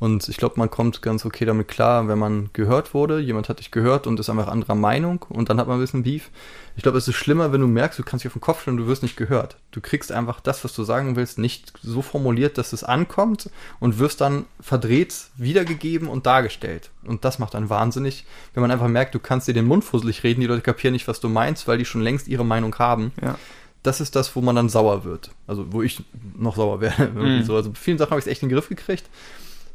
[0.00, 3.60] Und ich glaube, man kommt ganz okay damit klar, wenn man gehört wurde, jemand hat
[3.60, 6.30] dich gehört und ist einfach anderer Meinung und dann hat man ein bisschen Beef.
[6.76, 8.76] Ich glaube, es ist schlimmer, wenn du merkst, du kannst dich auf den Kopf stellen,
[8.76, 9.56] du wirst nicht gehört.
[9.70, 13.98] Du kriegst einfach das, was du sagen willst, nicht so formuliert, dass es ankommt und
[14.00, 16.90] wirst dann verdreht wiedergegeben und dargestellt.
[17.06, 20.24] Und das macht dann wahnsinnig, wenn man einfach merkt, du kannst dir den Mund fusselig
[20.24, 23.12] reden, die Leute kapieren nicht, was du meinst, weil die schon längst ihre Meinung haben
[23.22, 23.38] Ja.
[23.84, 25.30] das ist das, wo man dann sauer wird.
[25.46, 26.02] Also wo ich
[26.36, 27.08] noch sauer werde.
[27.14, 27.44] Mhm.
[27.44, 27.54] so.
[27.54, 29.04] Also bei vielen Sachen habe ich es echt in den Griff gekriegt.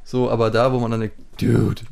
[0.10, 1.84] So, aber da, wo man dann denkt, Dude,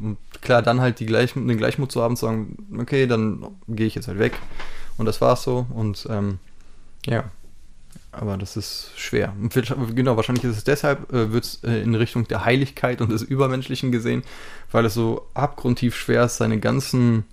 [0.42, 3.94] klar, dann halt die Gleich, den Gleichmut zu haben, zu sagen, okay, dann gehe ich
[3.94, 4.40] jetzt halt weg.
[4.98, 5.68] Und das war's so.
[5.70, 6.40] Und ähm,
[7.06, 7.26] ja,
[8.12, 9.34] aber das ist schwer.
[9.94, 13.22] Genau, wahrscheinlich ist es deshalb, äh, wird es äh, in Richtung der Heiligkeit und des
[13.22, 14.24] Übermenschlichen gesehen,
[14.72, 17.24] weil es so abgrundtief schwer ist, seine ganzen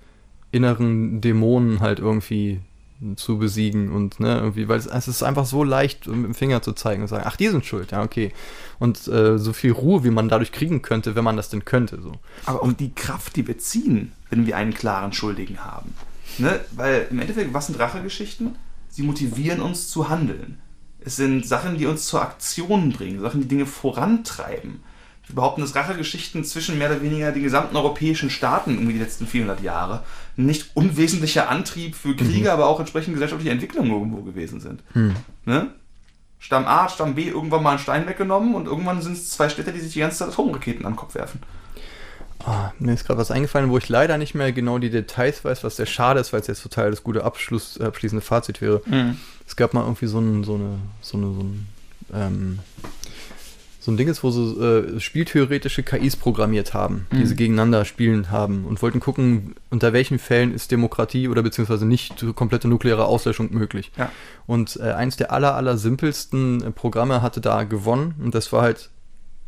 [0.53, 2.61] inneren Dämonen halt irgendwie
[3.17, 6.63] zu besiegen und ne, irgendwie, weil es, es ist einfach so leicht, mit dem Finger
[6.63, 8.33] zu zeigen und sagen, ach, die sind schuld, ja, okay.
[8.79, 12.01] Und äh, so viel Ruhe, wie man dadurch kriegen könnte, wenn man das denn könnte,
[12.01, 12.13] so.
[12.47, 15.95] Aber auch die Kraft, die wir ziehen, wenn wir einen klaren Schuldigen haben.
[16.39, 16.61] Ne?
[16.73, 18.57] Weil im Endeffekt, was sind Rachegeschichten?
[18.89, 20.59] Sie motivieren uns zu handeln.
[21.01, 24.81] Es sind Sachen, die uns zur Aktion bringen, Sachen, die Dinge vorantreiben.
[25.29, 29.27] Wir behaupten, dass Rachegeschichten zwischen mehr oder weniger den gesamten europäischen Staaten irgendwie die letzten
[29.27, 30.03] 400 Jahre
[30.37, 34.83] ein nicht unwesentlicher Antrieb für Kriege, aber auch entsprechend gesellschaftliche Entwicklungen irgendwo gewesen sind.
[35.47, 35.68] Ne?
[36.39, 39.72] Stamm A, Stamm B irgendwann mal einen Stein weggenommen und irgendwann sind es zwei Städte,
[39.72, 41.41] die sich die ganze Zeit Atomraketen an den Kopf werfen.
[42.45, 45.64] Ah, mir ist gerade was eingefallen, wo ich leider nicht mehr genau die Details weiß,
[45.64, 48.83] was sehr schade ist, weil es jetzt total das gute Abschluss, abschließende Fazit wäre.
[49.47, 51.66] Es gab mal irgendwie so ein, so eine, so eine, so ein,
[52.12, 52.59] ähm,
[53.85, 57.26] so ein Ding ist, wo so äh, spieltheoretische KIs programmiert haben, die Mhm.
[57.26, 62.24] sie gegeneinander spielen haben und wollten gucken, unter welchen Fällen ist Demokratie oder beziehungsweise nicht
[62.35, 63.93] komplette nukleare Auslöschung möglich.
[63.99, 64.11] Ja.
[64.47, 68.62] Und äh, eins der aller, aller simpelsten äh, Programme hatte da gewonnen und das war
[68.62, 68.89] halt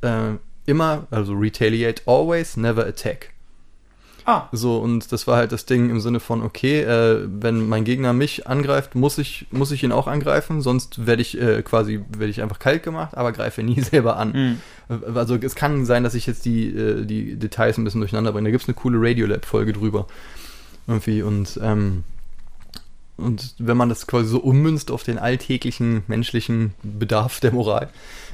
[0.03, 0.33] äh,
[0.67, 3.31] immer, also retaliate always, never attack.
[4.29, 7.85] Ah, So, und das war halt das Ding im Sinne von, okay, äh, wenn mein
[7.85, 12.01] Gegner mich angreift, muss ich, muss ich ihn auch angreifen, sonst werde ich äh, quasi,
[12.11, 14.59] werde ich einfach kalt gemacht, aber greife nie selber an.
[14.89, 14.97] Mhm.
[15.15, 18.33] Äh, Also es kann sein, dass ich jetzt die, äh, die Details ein bisschen durcheinander
[18.33, 18.49] bringe.
[18.49, 20.09] Da gibt es eine coole Radiolab-Folge drüber.
[20.89, 22.03] Irgendwie, und, ähm,
[23.17, 27.89] und wenn man das quasi so ummünzt auf den alltäglichen menschlichen Bedarf der Moral,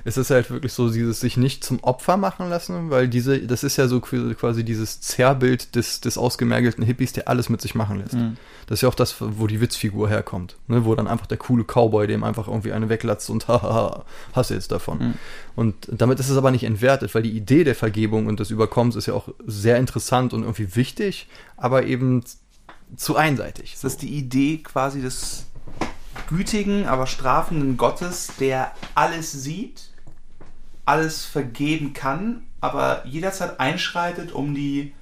[0.05, 3.63] ist es halt wirklich so dieses sich nicht zum Opfer machen lassen, weil diese, das
[3.63, 8.01] ist ja so quasi dieses Zerrbild des, des ausgemergelten Hippies, der alles mit sich machen
[8.01, 8.15] lässt.
[8.15, 8.37] Mhm.
[8.67, 10.85] Das ist ja auch das, wo die Witzfigur herkommt, ne?
[10.85, 14.05] wo dann einfach der coole Cowboy dem einfach irgendwie eine weglatzt und haha,
[14.35, 14.99] hasse jetzt davon.
[14.99, 15.15] Mhm.
[15.55, 18.97] Und damit ist es aber nicht entwertet, weil die Idee der Vergebung und des Überkommens
[18.97, 22.25] ist ja auch sehr interessant und irgendwie wichtig, aber eben
[22.97, 23.73] zu einseitig.
[23.75, 25.47] Das ist die Idee quasi des
[26.29, 29.91] gütigen, aber strafenden Gottes, der alles sieht,
[30.85, 34.95] alles vergeben kann, aber jederzeit einschreitet, um die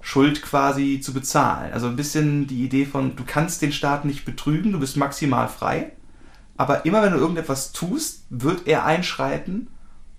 [0.00, 1.72] Schuld quasi zu bezahlen.
[1.72, 5.48] Also ein bisschen die Idee von, du kannst den Staat nicht betrügen, du bist maximal
[5.48, 5.92] frei,
[6.56, 9.68] aber immer wenn du irgendetwas tust, wird er einschreiten,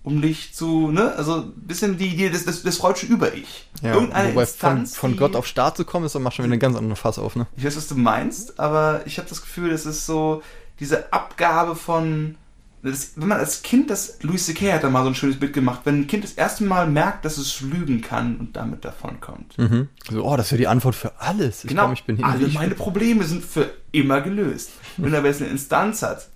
[0.04, 3.68] um dich zu, ne, also ein bisschen die Idee des, des, des Freudschen Über-Ich.
[3.82, 6.54] Irgendeine Wobei Instanz, von, von Gott auf Staat zu kommen, ist dann macht schon wieder
[6.54, 7.46] eine ganz andere Fass auf, ne?
[7.56, 10.42] ich weiß, was du meinst, aber ich habe das Gefühl, das ist so
[10.80, 12.36] diese Abgabe von.
[12.84, 14.18] Das, wenn man als Kind das.
[14.22, 14.72] Louis C.K.
[14.72, 17.24] hat da mal so ein schönes Bild gemacht, wenn ein Kind das erste Mal merkt,
[17.24, 19.56] dass es lügen kann und damit davonkommt.
[19.56, 19.88] Mhm.
[20.10, 21.62] So, oh, das ist ja die Antwort für alles.
[21.62, 24.70] Ich genau, glaube, ich bin hier alle meine Probleme sind für immer gelöst.
[24.96, 26.28] Wenn aber jetzt eine Instanz hat,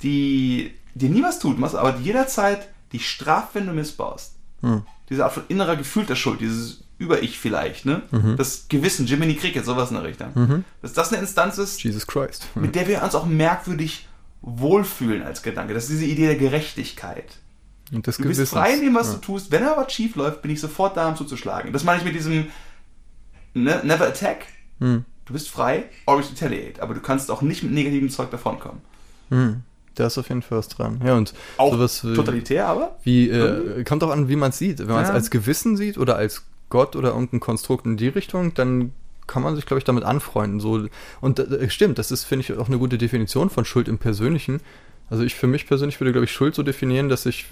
[0.00, 4.34] die dir nie was tut, aber die jederzeit dich straft, wenn du missbaust.
[4.62, 4.82] Hm.
[5.08, 8.02] Diese Art von innerer gefühlter Schuld, dieses Über-Ich vielleicht, ne?
[8.36, 10.30] Das Gewissen, Jiminy Cricket, sowas in der Richtung.
[10.34, 10.64] Mhm.
[10.82, 12.48] Dass das eine Instanz ist, Jesus Christ.
[12.56, 14.08] mit der wir uns auch merkwürdig
[14.42, 15.74] wohlfühlen als Gedanke.
[15.74, 17.38] Das ist diese Idee der Gerechtigkeit.
[17.92, 18.50] Und des Du bist Gewissens.
[18.50, 19.14] frei in dem, was ja.
[19.14, 19.50] du tust.
[19.50, 21.72] Wenn aber was schief läuft, bin ich sofort da, um zuzuschlagen.
[21.72, 22.48] Das meine ich mit diesem
[23.54, 24.46] ne, Never Attack.
[24.80, 25.04] Hm.
[25.24, 26.82] Du bist frei, always retaliate.
[26.82, 28.80] Aber du kannst auch nicht mit negativem Zeug davonkommen.
[29.30, 29.62] Hm.
[29.98, 31.00] Da ist auf jeden Fall was dran.
[31.04, 34.58] Ja, und Auch sowas wie, totalitär, aber wie äh, kommt auch an, wie man es
[34.58, 34.78] sieht.
[34.78, 35.14] Wenn man es Ja.
[35.14, 38.92] als Gewissen sieht oder als Gott oder irgendein Konstrukt in die Richtung, dann
[39.26, 40.60] kann man sich, glaube ich, damit anfreunden.
[40.60, 40.86] So,
[41.20, 44.60] und äh, stimmt, das ist, finde ich, auch eine gute Definition von Schuld im Persönlichen.
[45.10, 47.46] Also ich für mich persönlich würde, glaube ich, Schuld so definieren, dass ich,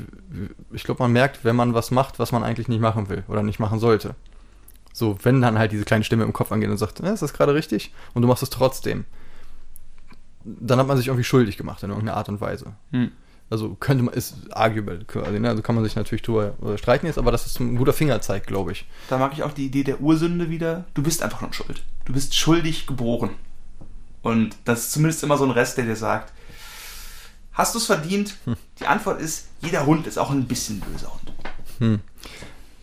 [0.73, 3.43] ich glaube, man merkt, wenn man was macht, was man eigentlich nicht machen will oder
[3.43, 4.15] nicht machen sollte.
[4.93, 7.33] So, wenn dann halt diese kleine Stimme im Kopf angeht und sagt, "Ja, ist das
[7.35, 7.93] gerade richtig?
[8.15, 9.05] Und du machst es trotzdem.
[10.47, 12.75] Dann hat man sich irgendwie schuldig gemacht in irgendeiner Art und Weise.
[12.93, 13.11] Hm.
[13.49, 15.49] Also könnte man, ist arguable quasi, ne?
[15.49, 18.47] Also kann man sich natürlich drüber äh, streiten jetzt, aber das ist ein guter Fingerzeig,
[18.47, 18.87] glaube ich.
[19.09, 20.85] Da mag ich auch die Idee der Ursünde wieder.
[20.95, 21.83] Du bist einfach schon schuld.
[22.05, 23.31] Du bist schuldig geboren.
[24.23, 26.33] Und das ist zumindest immer so ein Rest, der dir sagt,
[27.53, 28.37] hast du es verdient?
[28.45, 28.57] Hm.
[28.81, 31.33] Die Antwort ist, jeder Hund ist auch ein bisschen böser Hund.
[31.79, 32.01] Hm.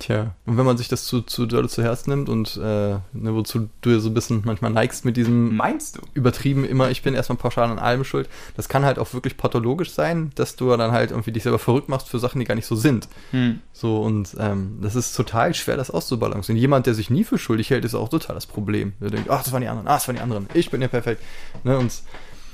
[0.03, 3.01] Tja, und wenn man sich das zu, zu doll zu Herzen nimmt und äh, ne,
[3.13, 6.01] wozu du ja so ein bisschen manchmal neigst mit diesem Meinst du?
[6.13, 8.27] übertrieben immer, ich bin erstmal pauschal an allem schuld,
[8.57, 11.87] das kann halt auch wirklich pathologisch sein, dass du dann halt irgendwie dich selber verrückt
[11.87, 13.07] machst für Sachen, die gar nicht so sind.
[13.31, 13.61] Hm.
[13.71, 16.59] So, und ähm, das ist total schwer, das auszubalancieren.
[16.59, 18.91] Jemand, der sich nie für schuldig hält, ist auch total das Problem.
[18.99, 20.89] Der denkt, ach, das waren die anderen, ach, das waren die anderen, ich bin ja
[20.89, 21.21] perfekt.
[21.63, 21.93] Ne, und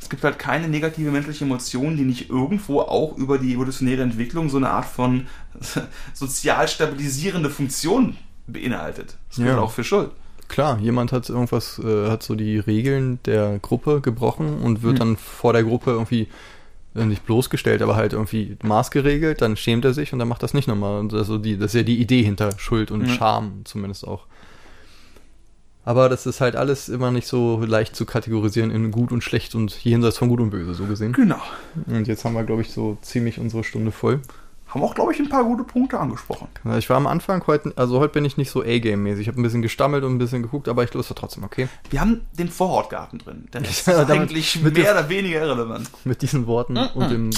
[0.10, 4.50] Es gibt halt keine negative menschliche Emotion, die nicht irgendwo auch über die evolutionäre Entwicklung
[4.50, 5.28] so eine Art von
[6.16, 9.18] sozial stabilisierende Funktion beinhaltet.
[9.28, 9.60] Das gilt Ja.
[9.60, 10.10] auch für Schuld.
[10.48, 15.00] klar, jemand hat irgendwas, äh, hat so die Regeln der Gruppe gebrochen und wird Hm.
[15.00, 16.28] dann vor der Gruppe irgendwie
[16.96, 20.56] äh, nicht bloßgestellt, aber halt irgendwie maßgeregelt, dann schämt er sich und dann macht das
[20.56, 21.00] nicht nochmal.
[21.00, 23.14] Und also die, das ist ja die Idee hinter Schuld und Ja.
[23.14, 24.26] Scham zumindest auch.
[25.90, 29.56] Aber das ist halt alles immer nicht so leicht zu kategorisieren in gut und schlecht
[29.56, 31.14] und jenseits von gut und böse, so gesehen.
[31.14, 31.42] Genau.
[31.88, 34.20] Und jetzt haben wir, glaube ich, so ziemlich unsere Stunde voll.
[34.68, 36.48] Haben auch, glaube ich, ein paar gute Punkte angesprochen.
[36.78, 39.22] Ich war am Anfang heute, also heute bin ich nicht so A-Game-mäßig.
[39.22, 41.44] Ich habe ein bisschen gestammelt und ein bisschen geguckt, aber ich glaube, es war trotzdem
[41.44, 41.68] okay.
[41.90, 43.48] Wir haben den Vorortgarten drin.
[43.52, 45.90] Der Rest Ja, ist eigentlich mehr oder weniger irrelevant.
[46.06, 46.88] Mit diesen Worten Mhm.
[46.94, 47.30] und dem.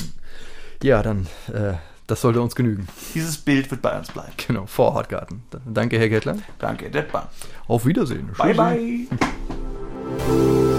[0.83, 1.75] Ja, dann, äh,
[2.11, 2.89] das sollte uns genügen.
[3.15, 4.33] Dieses Bild wird bei uns bleiben.
[4.45, 5.43] Genau, vor Hortgarten.
[5.65, 6.35] Danke, Herr Gettler.
[6.59, 7.31] Danke, Detbar.
[7.69, 8.29] Auf Wiedersehen.
[8.35, 8.53] Tschüssi.
[8.53, 9.07] Bye,
[10.27, 10.70] bye.